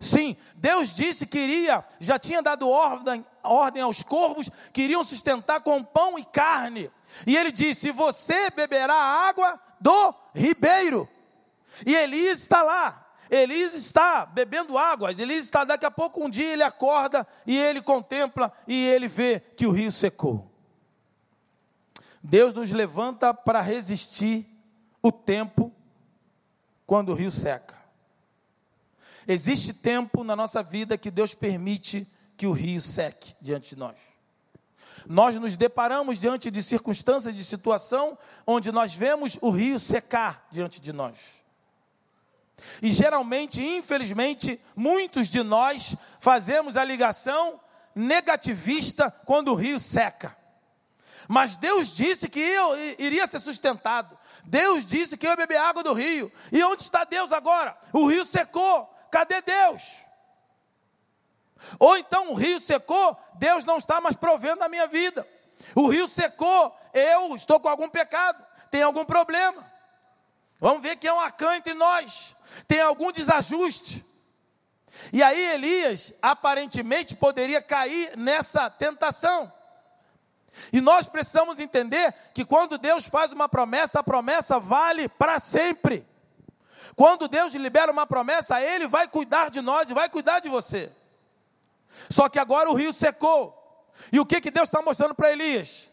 [0.00, 5.60] Sim, Deus disse que iria, já tinha dado ordem, ordem aos corvos que iriam sustentar
[5.60, 6.90] com pão e carne.
[7.26, 11.06] E ele disse: Você beberá água do ribeiro.
[11.84, 13.08] E Elias está lá.
[13.30, 15.12] Elias está bebendo água.
[15.12, 19.40] Elias está, daqui a pouco, um dia ele acorda e ele contempla e ele vê
[19.54, 20.50] que o rio secou.
[22.22, 24.46] Deus nos levanta para resistir
[25.02, 25.72] o tempo
[26.86, 27.79] quando o rio seca.
[29.26, 32.06] Existe tempo na nossa vida que Deus permite
[32.36, 33.96] que o rio seque diante de nós.
[35.06, 40.80] Nós nos deparamos diante de circunstâncias, de situação, onde nós vemos o rio secar diante
[40.80, 41.42] de nós.
[42.82, 47.60] E geralmente, infelizmente, muitos de nós fazemos a ligação
[47.94, 50.36] negativista quando o rio seca.
[51.28, 54.18] Mas Deus disse que eu iria ser sustentado.
[54.44, 56.30] Deus disse que eu ia beber água do rio.
[56.50, 57.76] E onde está Deus agora?
[57.92, 60.04] O rio secou cadê Deus?
[61.78, 65.26] Ou então o rio secou, Deus não está mais provendo a minha vida.
[65.74, 69.70] O rio secou, eu estou com algum pecado, tem algum problema.
[70.58, 72.36] Vamos ver que é um acã entre nós,
[72.66, 74.04] tem algum desajuste.
[75.12, 79.52] E aí Elias aparentemente poderia cair nessa tentação.
[80.72, 86.06] E nós precisamos entender que quando Deus faz uma promessa, a promessa vale para sempre.
[86.96, 90.92] Quando Deus libera uma promessa, Ele vai cuidar de nós e vai cuidar de você.
[92.08, 93.56] Só que agora o rio secou.
[94.12, 95.90] E o que, que Deus está mostrando para Elias?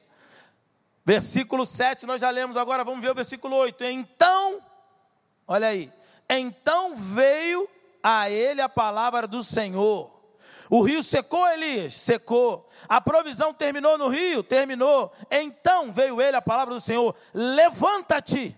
[1.05, 3.83] Versículo 7, nós já lemos agora, vamos ver o versículo 8.
[3.85, 4.59] Então,
[5.47, 5.91] olha aí,
[6.29, 7.67] então veio
[8.03, 10.11] a ele a palavra do Senhor.
[10.69, 11.93] O rio secou, Elias?
[11.93, 12.69] Secou.
[12.89, 14.43] A provisão terminou no rio?
[14.43, 15.13] Terminou.
[15.31, 18.55] Então veio ele a palavra do Senhor: Levanta-te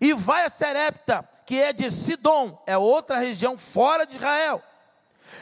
[0.00, 4.62] e vai a Serepta, que é de Sidom, é outra região fora de Israel,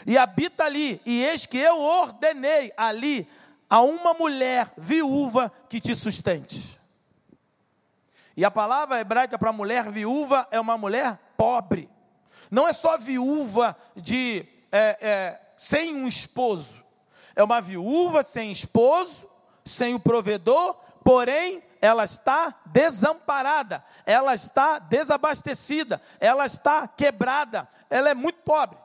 [0.06, 1.00] e habita ali.
[1.04, 3.28] E eis que eu ordenei ali
[3.68, 6.78] a uma mulher viúva que te sustente.
[8.36, 11.88] E a palavra hebraica para mulher viúva é uma mulher pobre.
[12.50, 16.82] Não é só viúva de é, é, sem um esposo.
[17.36, 19.28] É uma viúva sem esposo,
[19.64, 20.74] sem o provedor,
[21.04, 28.78] porém ela está desamparada, ela está desabastecida, ela está quebrada, ela é muito pobre.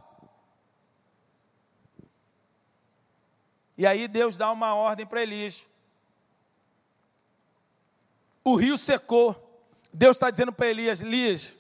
[3.78, 5.68] E aí Deus dá uma ordem para Elias.
[8.44, 9.42] O rio secou.
[9.92, 11.54] Deus está dizendo para Elias: Elias,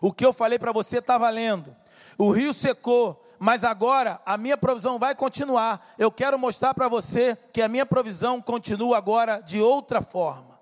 [0.00, 1.74] o que eu falei para você está valendo.
[2.18, 5.94] O rio secou, mas agora a minha provisão vai continuar.
[5.98, 10.58] Eu quero mostrar para você que a minha provisão continua agora de outra forma,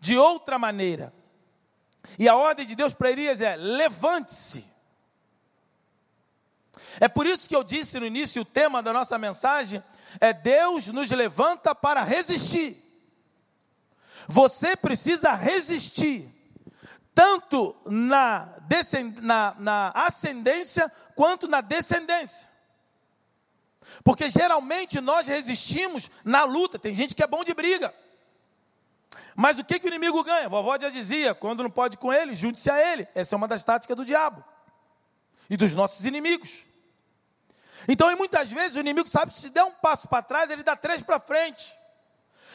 [0.00, 1.12] de outra maneira.
[2.18, 4.64] E a ordem de Deus para Elias é: levante-se.
[7.00, 9.82] É por isso que eu disse no início: o tema da nossa mensagem
[10.20, 12.82] é Deus nos levanta para resistir.
[14.28, 16.35] Você precisa resistir
[17.16, 18.46] tanto na,
[19.22, 22.46] na, na ascendência quanto na descendência.
[24.04, 26.78] Porque geralmente nós resistimos na luta.
[26.78, 27.94] Tem gente que é bom de briga.
[29.34, 30.46] Mas o que, que o inimigo ganha?
[30.46, 33.08] Vovó já dizia: quando não pode com ele, junte-se a ele.
[33.14, 34.44] Essa é uma das táticas do diabo
[35.48, 36.66] e dos nossos inimigos.
[37.88, 40.76] Então, e muitas vezes o inimigo sabe se der um passo para trás, ele dá
[40.76, 41.72] três para frente.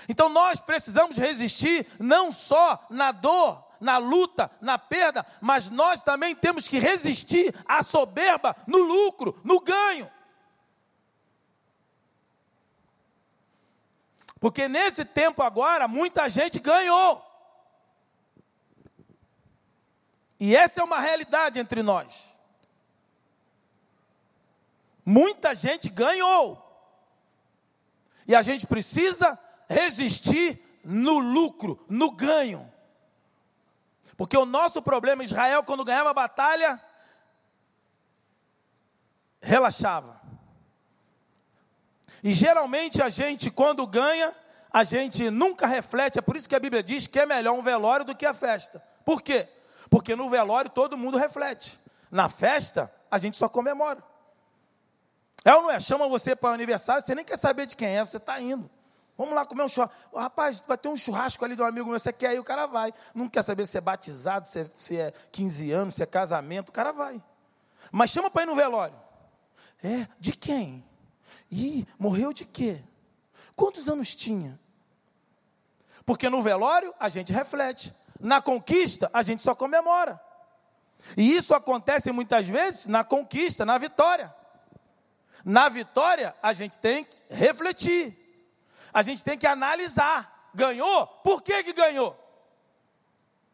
[0.08, 6.36] Então nós precisamos resistir não só na dor, na luta, na perda, mas nós também
[6.36, 10.10] temos que resistir à soberba no lucro, no ganho.
[14.40, 17.24] Porque nesse tempo agora, muita gente ganhou.
[20.40, 22.32] E essa é uma realidade entre nós.
[25.06, 26.68] Muita gente ganhou.
[28.28, 29.38] E a gente precisa
[29.70, 32.71] resistir no lucro, no ganho.
[34.22, 36.80] Porque o nosso problema, Israel, quando ganhava a batalha,
[39.42, 40.22] relaxava.
[42.24, 44.32] E geralmente a gente, quando ganha,
[44.72, 46.20] a gente nunca reflete.
[46.20, 48.32] É por isso que a Bíblia diz que é melhor um velório do que a
[48.32, 48.80] festa.
[49.04, 49.50] Por quê?
[49.90, 51.80] Porque no velório todo mundo reflete.
[52.12, 54.04] Na festa, a gente só comemora.
[55.44, 55.80] É ou não é?
[55.80, 58.70] Chama você para o aniversário, você nem quer saber de quem é, você está indo.
[59.18, 60.18] Vamos lá comer um churrasco.
[60.18, 62.40] rapaz, vai ter um churrasco ali de um amigo meu, você quer ir?
[62.40, 62.94] O cara vai.
[63.14, 66.70] Não quer saber se é batizado, se é, se é 15 anos, se é casamento,
[66.70, 67.22] o cara vai.
[67.92, 68.96] Mas chama para ir no velório.
[69.84, 70.84] É, de quem?
[71.50, 72.82] Ih, morreu de quê?
[73.56, 74.60] Quantos anos tinha?
[76.06, 77.94] Porque no velório a gente reflete.
[78.20, 80.20] Na conquista a gente só comemora.
[81.18, 84.34] E isso acontece muitas vezes na conquista, na vitória.
[85.44, 88.21] Na vitória a gente tem que refletir
[88.94, 90.50] a gente tem que analisar.
[90.54, 91.08] Ganhou?
[91.08, 92.18] Por que, que ganhou?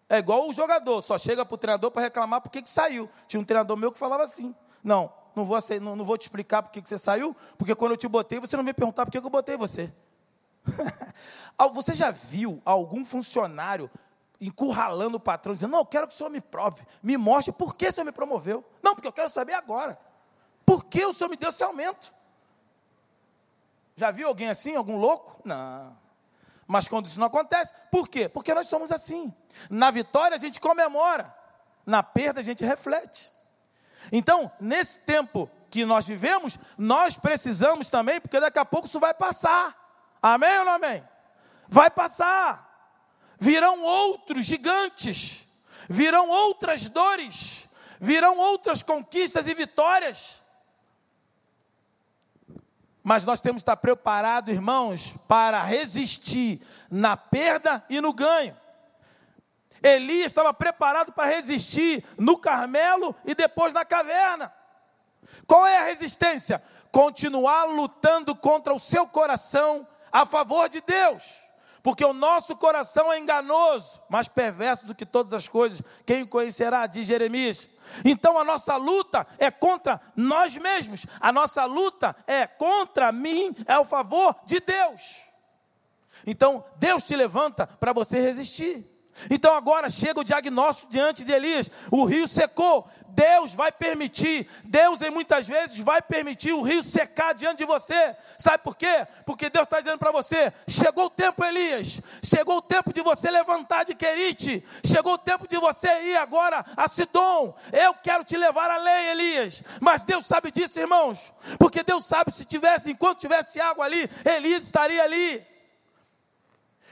[0.09, 3.09] É igual o jogador, só chega para o treinador para reclamar por que, que saiu.
[3.27, 6.63] Tinha um treinador meu que falava assim: Não, não vou, não, não vou te explicar
[6.63, 9.11] por que, que você saiu, porque quando eu te botei, você não me perguntar por
[9.11, 9.93] que, que eu botei você.
[11.73, 13.91] você já viu algum funcionário
[14.39, 17.75] encurralando o patrão, dizendo: Não, eu quero que o senhor me prove, me mostre por
[17.75, 18.63] que o senhor me promoveu?
[18.81, 19.99] Não, porque eu quero saber agora.
[20.65, 22.13] Por que o senhor me deu esse aumento?
[23.97, 25.41] Já viu alguém assim, algum louco?
[25.43, 25.97] Não.
[26.67, 28.29] Mas quando isso não acontece, por quê?
[28.29, 29.33] Porque nós somos assim.
[29.71, 31.35] Na vitória a gente comemora,
[31.83, 33.31] na perda a gente reflete.
[34.11, 39.15] Então, nesse tempo que nós vivemos, nós precisamos também, porque daqui a pouco isso vai
[39.15, 39.75] passar.
[40.21, 41.03] Amém ou não amém?
[41.67, 42.65] Vai passar.
[43.39, 45.43] Virão outros gigantes,
[45.89, 47.67] virão outras dores,
[47.99, 50.41] virão outras conquistas e vitórias.
[53.07, 58.53] Mas nós temos que estar preparados, irmãos, para resistir na perda e no ganho.
[59.81, 64.53] Elias estava preparado para resistir no Carmelo e depois na caverna.
[65.47, 66.61] Qual é a resistência?
[66.91, 71.46] Continuar lutando contra o seu coração a favor de Deus.
[71.87, 75.81] Porque o nosso coração é enganoso, mais perverso do que todas as coisas.
[76.05, 77.69] Quem o conhecerá, diz Jeremias.
[78.03, 81.05] Então a nossa luta é contra nós mesmos.
[81.17, 85.15] A nossa luta é contra mim, é ao favor de Deus.
[86.25, 88.85] Então Deus te levanta para você resistir.
[89.29, 92.87] Então agora chega o diagnóstico diante de Elias: o rio secou.
[93.09, 98.15] Deus vai permitir, Deus em muitas vezes vai permitir o rio secar diante de você.
[98.37, 99.07] Sabe por quê?
[99.25, 103.31] Porque Deus está dizendo para você: chegou o tempo, Elias, chegou o tempo de você
[103.31, 107.55] levantar de Querite, chegou o tempo de você ir agora a Sidom.
[107.73, 109.63] Eu quero te levar além, Elias.
[109.81, 114.63] Mas Deus sabe disso, irmãos, porque Deus sabe se tivesse, enquanto tivesse água ali, Elias
[114.63, 115.56] estaria ali.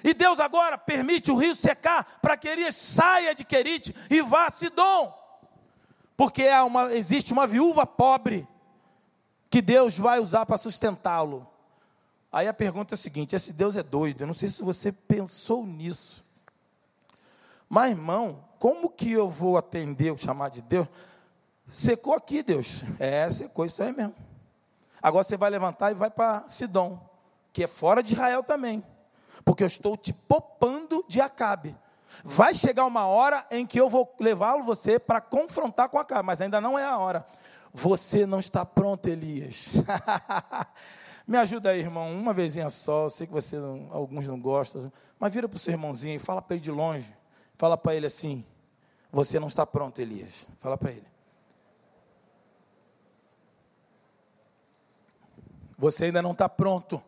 [0.05, 4.45] E Deus agora permite o rio secar para que Elias saia de Querite e vá
[4.45, 5.11] a Sidom.
[6.15, 8.47] Porque uma, existe uma viúva pobre
[9.49, 11.49] que Deus vai usar para sustentá-lo.
[12.31, 14.21] Aí a pergunta é a seguinte: esse Deus é doido?
[14.21, 16.23] Eu não sei se você pensou nisso.
[17.67, 20.87] Mas, irmão, como que eu vou atender o chamado de Deus?
[21.67, 22.83] Secou aqui, Deus.
[22.99, 24.13] É, secou, isso aí mesmo.
[25.01, 26.99] Agora você vai levantar e vai para Sidom,
[27.51, 28.83] que é fora de Israel também
[29.43, 31.75] porque eu estou te poupando de Acabe.
[32.23, 36.41] Vai chegar uma hora em que eu vou levá-lo você para confrontar com Acabe, mas
[36.41, 37.25] ainda não é a hora.
[37.73, 39.71] Você não está pronto, Elias.
[41.27, 43.05] Me ajuda aí, irmão, uma vezinha só.
[43.05, 46.19] Eu sei que você não, alguns não gostam, mas vira para o seu irmãozinho e
[46.19, 47.13] fala para ele de longe.
[47.57, 48.45] Fala para ele assim:
[49.11, 50.45] Você não está pronto, Elias.
[50.59, 51.07] Fala para ele.
[55.77, 57.03] Você ainda não está pronto.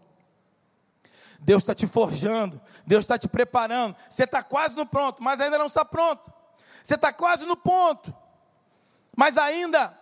[1.40, 3.96] Deus está te forjando, Deus está te preparando.
[4.10, 6.32] Você está quase no pronto, mas ainda não está pronto.
[6.84, 8.16] Você está quase no ponto,
[9.16, 9.98] mas ainda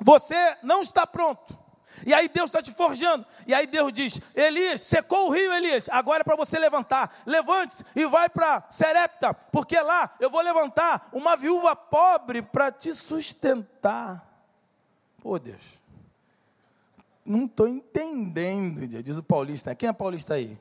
[0.00, 1.58] você não está pronto.
[2.06, 3.26] E aí Deus está te forjando.
[3.46, 5.88] E aí Deus diz: Elias, secou o rio, Elias.
[5.90, 7.22] Agora é para você levantar.
[7.24, 12.94] Levante-se e vai para Serepta, porque lá eu vou levantar uma viúva pobre para te
[12.94, 14.24] sustentar.
[15.20, 15.78] Pô, Deus
[17.28, 19.74] não estou entendendo, diz o paulista.
[19.74, 20.58] Quem é paulista aí?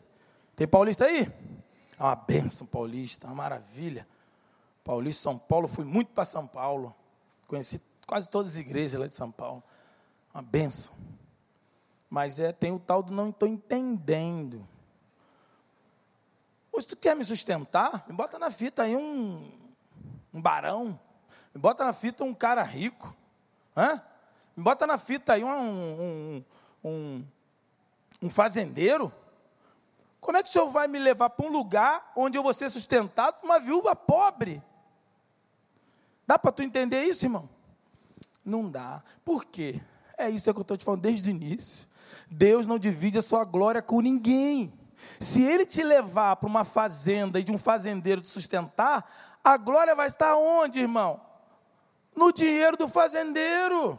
[0.55, 1.31] Tem paulista aí?
[1.97, 4.07] É uma benção paulista, uma maravilha.
[4.83, 6.95] Paulista, São Paulo, fui muito para São Paulo.
[7.47, 9.63] Conheci quase todas as igrejas lá de São Paulo.
[10.33, 10.93] Uma benção.
[12.09, 14.67] Mas é, tem o tal do não estou entendendo.
[16.71, 19.51] Ou se tu quer me sustentar, me bota na fita aí um,
[20.33, 20.99] um barão.
[21.53, 23.15] Me bota na fita um cara rico.
[23.75, 24.01] Hã?
[24.55, 26.45] Me bota na fita aí um, um,
[26.83, 27.23] um,
[28.21, 29.11] um fazendeiro,
[30.19, 32.69] como é que o senhor vai me levar para um lugar onde eu vou ser
[32.69, 34.61] sustentado por uma viúva pobre?
[36.25, 37.49] Dá para tu entender isso, irmão?
[38.43, 39.01] Não dá.
[39.23, 39.79] Por quê?
[40.17, 41.87] É isso que eu estou te falando desde o início.
[42.29, 44.73] Deus não divide a sua glória com ninguém.
[45.19, 49.95] Se ele te levar para uma fazenda e de um fazendeiro te sustentar, a glória
[49.95, 51.21] vai estar onde, irmão?
[52.15, 53.97] No dinheiro do fazendeiro.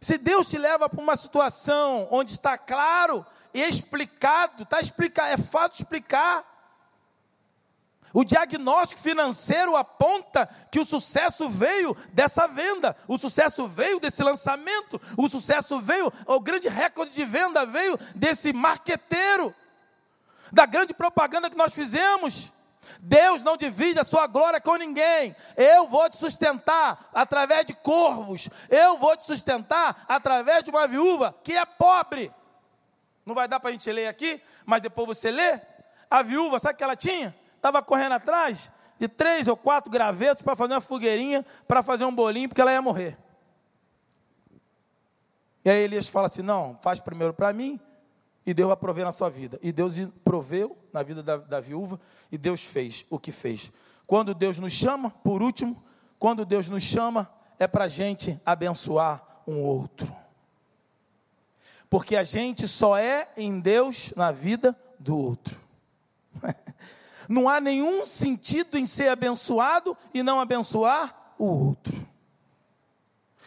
[0.00, 5.36] Se Deus te leva para uma situação onde está claro e explicado, está explicado, é
[5.36, 6.44] fácil explicar.
[8.12, 15.00] O diagnóstico financeiro aponta que o sucesso veio dessa venda, o sucesso veio desse lançamento,
[15.16, 19.54] o sucesso veio, o grande recorde de venda veio desse marqueteiro,
[20.50, 22.50] da grande propaganda que nós fizemos.
[23.00, 25.34] Deus não divide a sua glória com ninguém.
[25.56, 28.48] Eu vou te sustentar através de corvos.
[28.68, 32.32] Eu vou te sustentar através de uma viúva que é pobre.
[33.24, 35.60] Não vai dar para a gente ler aqui, mas depois você lê.
[36.10, 37.34] A viúva, sabe o que ela tinha?
[37.56, 42.14] Estava correndo atrás de três ou quatro gravetos para fazer uma fogueirinha, para fazer um
[42.14, 43.16] bolinho, porque ela ia morrer.
[45.64, 47.80] E aí Elias fala assim: não, faz primeiro para mim,
[48.48, 49.58] e Deus vai prover na sua vida.
[49.62, 52.00] E Deus proveu na vida da, da viúva,
[52.32, 53.70] e Deus fez o que fez.
[54.06, 55.84] Quando Deus nos chama, por último,
[56.18, 60.10] quando Deus nos chama, é para a gente abençoar um outro.
[61.90, 65.60] Porque a gente só é em Deus na vida do outro.
[67.28, 72.08] Não há nenhum sentido em ser abençoado e não abençoar o outro.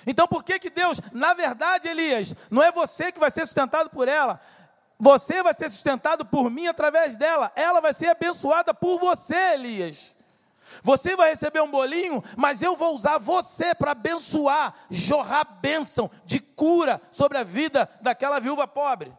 [0.05, 3.89] Então por que que Deus, na verdade, Elias, não é você que vai ser sustentado
[3.89, 4.39] por ela,
[5.01, 7.51] você vai ser sustentado por mim através dela.
[7.55, 10.13] Ela vai ser abençoada por você, Elias.
[10.83, 16.39] Você vai receber um bolinho, mas eu vou usar você para abençoar, jorrar bênção de
[16.39, 19.11] cura sobre a vida daquela viúva pobre.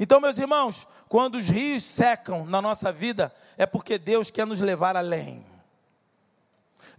[0.00, 4.62] Então, meus irmãos, quando os rios secam na nossa vida, é porque Deus quer nos
[4.62, 5.44] levar além.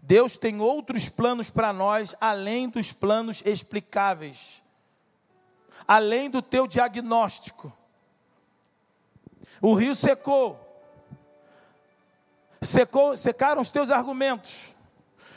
[0.03, 4.61] Deus tem outros planos para nós, além dos planos explicáveis,
[5.87, 7.75] além do teu diagnóstico.
[9.61, 10.59] O rio secou,
[12.61, 14.75] secou, secaram os teus argumentos,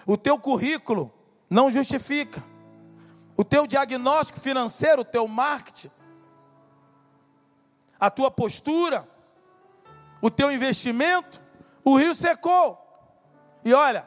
[0.06, 1.12] o teu currículo
[1.48, 2.44] não justifica,
[3.36, 5.90] o teu diagnóstico financeiro, o teu marketing,
[7.98, 9.08] a tua postura,
[10.20, 11.40] o teu investimento,
[11.82, 12.78] o rio secou.
[13.64, 14.06] E olha,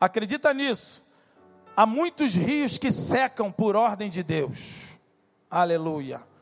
[0.00, 1.04] acredita nisso,
[1.76, 4.96] há muitos rios que secam por ordem de Deus.
[5.50, 6.35] Aleluia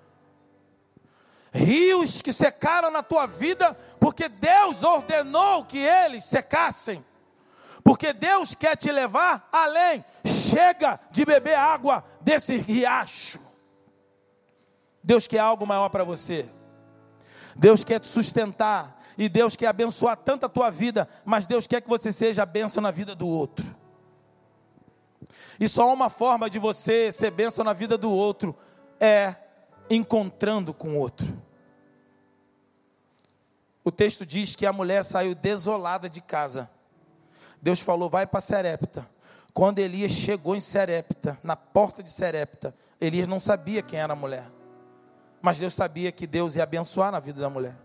[1.55, 7.05] rios que secaram na tua vida, porque Deus ordenou que eles secassem.
[7.85, 10.05] Porque Deus quer te levar além.
[10.25, 13.39] Chega de beber água desse riacho.
[15.03, 16.49] Deus quer algo maior para você.
[17.55, 19.01] Deus quer te sustentar.
[19.17, 22.47] E Deus quer abençoar tanto a tua vida, mas Deus quer que você seja a
[22.47, 23.65] bênção na vida do outro.
[25.61, 28.57] E só uma forma de você ser bênção na vida do outro
[28.99, 29.37] é
[29.89, 31.44] encontrando com o outro.
[33.85, 36.71] O texto diz que a mulher saiu desolada de casa.
[37.61, 39.07] Deus falou: vai para Serepta.
[39.53, 44.17] Quando Elias chegou em Serepta, na porta de Serepta, Elias não sabia quem era a
[44.17, 44.51] mulher.
[45.41, 47.77] Mas Deus sabia que Deus ia abençoar na vida da mulher.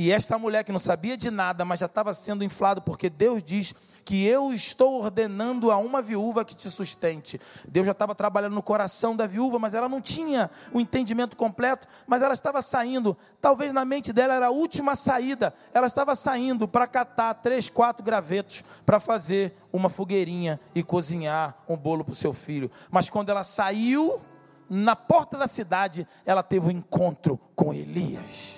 [0.00, 3.42] E esta mulher que não sabia de nada, mas já estava sendo inflado, porque Deus
[3.42, 3.74] diz
[4.04, 7.40] que eu estou ordenando a uma viúva que te sustente.
[7.66, 11.88] Deus já estava trabalhando no coração da viúva, mas ela não tinha o entendimento completo,
[12.06, 13.18] mas ela estava saindo.
[13.40, 15.52] Talvez na mente dela era a última saída.
[15.74, 21.76] Ela estava saindo para catar três, quatro gravetos para fazer uma fogueirinha e cozinhar um
[21.76, 22.70] bolo para o seu filho.
[22.88, 24.20] Mas quando ela saiu,
[24.70, 28.57] na porta da cidade, ela teve um encontro com Elias.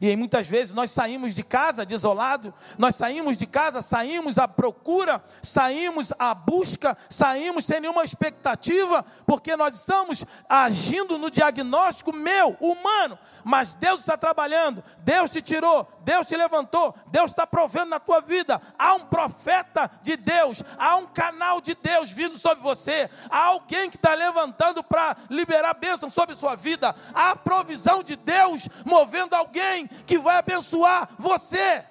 [0.00, 4.46] E aí muitas vezes nós saímos de casa desolado, nós saímos de casa, saímos à
[4.46, 12.56] procura, saímos à busca, saímos sem nenhuma expectativa, porque nós estamos agindo no diagnóstico meu,
[12.60, 18.00] humano, mas Deus está trabalhando, Deus te tirou, Deus te levantou, Deus está provendo na
[18.00, 18.60] tua vida.
[18.78, 23.88] Há um profeta de Deus, há um canal de Deus vindo sobre você, há alguém
[23.88, 29.34] que está levantando para liberar bênção sobre sua vida, há a provisão de Deus movendo
[29.34, 31.84] alguém que vai abençoar você,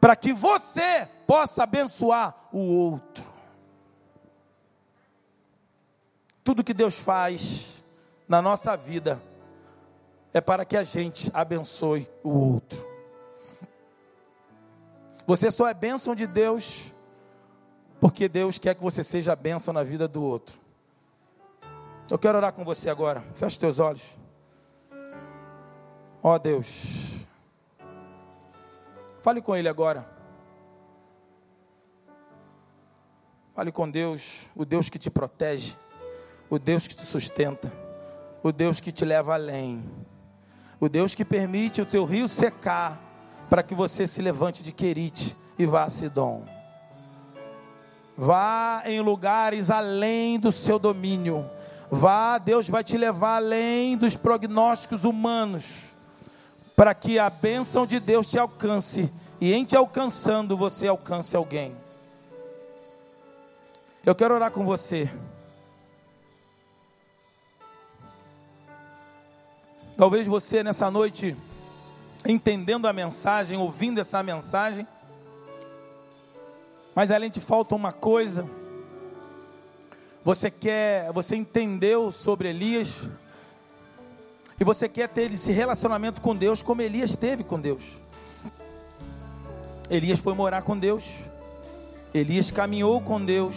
[0.00, 3.30] para que você possa abençoar o outro.
[6.44, 7.82] Tudo que Deus faz
[8.28, 9.22] na nossa vida
[10.34, 12.92] é para que a gente abençoe o outro.
[15.26, 16.92] Você só é bênção de Deus
[18.00, 20.60] porque Deus quer que você seja bênção na vida do outro.
[22.10, 23.24] Eu quero orar com você agora.
[23.34, 24.02] Feche teus olhos.
[26.24, 27.26] Ó oh, Deus,
[29.22, 30.06] fale com Ele agora.
[33.56, 35.74] Fale com Deus, o Deus que te protege,
[36.48, 37.72] o Deus que te sustenta,
[38.40, 39.84] o Deus que te leva além,
[40.78, 43.00] o Deus que permite o teu rio secar,
[43.50, 46.46] para que você se levante de Querite e vá a Sidom.
[48.16, 51.50] Vá em lugares além do seu domínio.
[51.90, 55.91] Vá, Deus vai te levar além dos prognósticos humanos
[56.82, 59.08] para que a bênção de Deus te alcance
[59.40, 61.76] e em te alcançando você alcance alguém.
[64.04, 65.08] Eu quero orar com você.
[69.96, 71.36] Talvez você nessa noite,
[72.26, 74.84] entendendo a mensagem, ouvindo essa mensagem,
[76.96, 78.44] mas além de falta uma coisa.
[80.24, 83.08] Você quer, você entendeu sobre Elias,
[84.62, 87.82] e você quer ter esse relacionamento com Deus como Elias teve com Deus.
[89.90, 91.02] Elias foi morar com Deus.
[92.14, 93.56] Elias caminhou com Deus.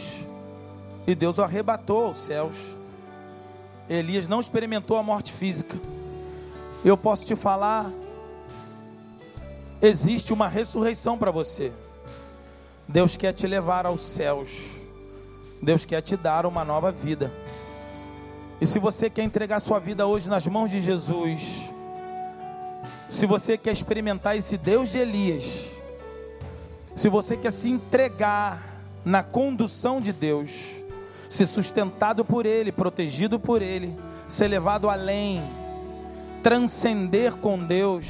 [1.05, 2.55] E Deus o arrebatou aos céus.
[3.87, 5.77] Elias não experimentou a morte física.
[6.83, 7.91] Eu posso te falar,
[9.79, 11.71] existe uma ressurreição para você.
[12.87, 14.49] Deus quer te levar aos céus.
[15.61, 17.31] Deus quer te dar uma nova vida.
[18.59, 21.69] E se você quer entregar sua vida hoje nas mãos de Jesus,
[23.09, 25.65] se você quer experimentar esse Deus de Elias,
[26.95, 30.83] se você quer se entregar na condução de Deus,
[31.29, 33.95] ser sustentado por Ele, protegido por Ele,
[34.27, 35.43] ser levado além,
[36.41, 38.05] transcender com Deus,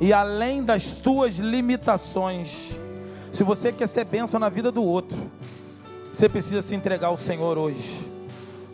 [0.00, 2.70] e além das tuas limitações.
[3.32, 5.30] Se você quer ser bênção na vida do outro,
[6.12, 8.15] você precisa se entregar ao Senhor hoje.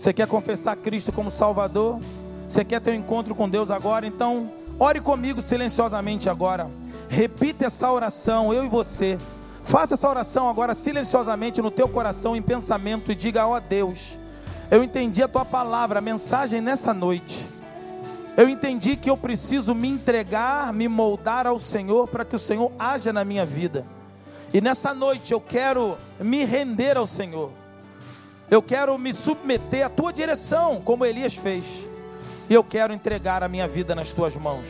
[0.02, 2.00] Você quer confessar Cristo como Salvador?
[2.48, 4.04] Você quer ter um encontro com Deus agora?
[4.04, 6.68] Então, ore comigo silenciosamente agora.
[7.08, 9.16] Repita essa oração, eu e você.
[9.62, 14.18] Faça essa oração agora silenciosamente no teu coração, em pensamento, e diga: Ó oh, Deus,
[14.72, 17.46] eu entendi a tua palavra, a mensagem nessa noite.
[18.36, 22.72] Eu entendi que eu preciso me entregar, me moldar ao Senhor para que o Senhor
[22.76, 23.86] haja na minha vida.
[24.52, 27.61] E nessa noite eu quero me render ao Senhor.
[28.52, 31.64] Eu quero me submeter à tua direção, como Elias fez.
[32.50, 34.66] E eu quero entregar a minha vida nas tuas mãos.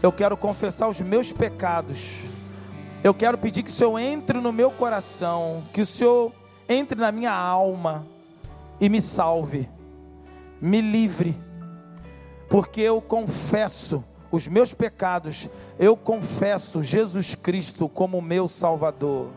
[0.00, 2.18] Eu quero confessar os meus pecados.
[3.02, 6.32] Eu quero pedir que o Senhor entre no meu coração, que o Senhor
[6.68, 8.06] entre na minha alma
[8.80, 9.68] e me salve,
[10.60, 11.36] me livre
[12.48, 15.50] porque eu confesso os meus pecados,
[15.80, 19.32] eu confesso Jesus Cristo como meu Salvador.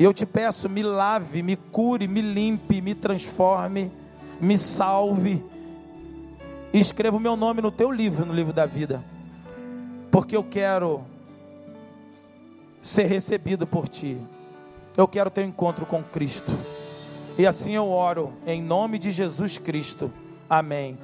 [0.00, 3.92] E eu te peço, me lave, me cure, me limpe, me transforme,
[4.40, 5.44] me salve.
[6.72, 9.04] E escreva o meu nome no teu livro, no livro da vida.
[10.10, 11.02] Porque eu quero
[12.80, 14.18] ser recebido por ti.
[14.96, 16.50] Eu quero ter um encontro com Cristo.
[17.36, 20.10] E assim eu oro em nome de Jesus Cristo.
[20.48, 20.98] Amém.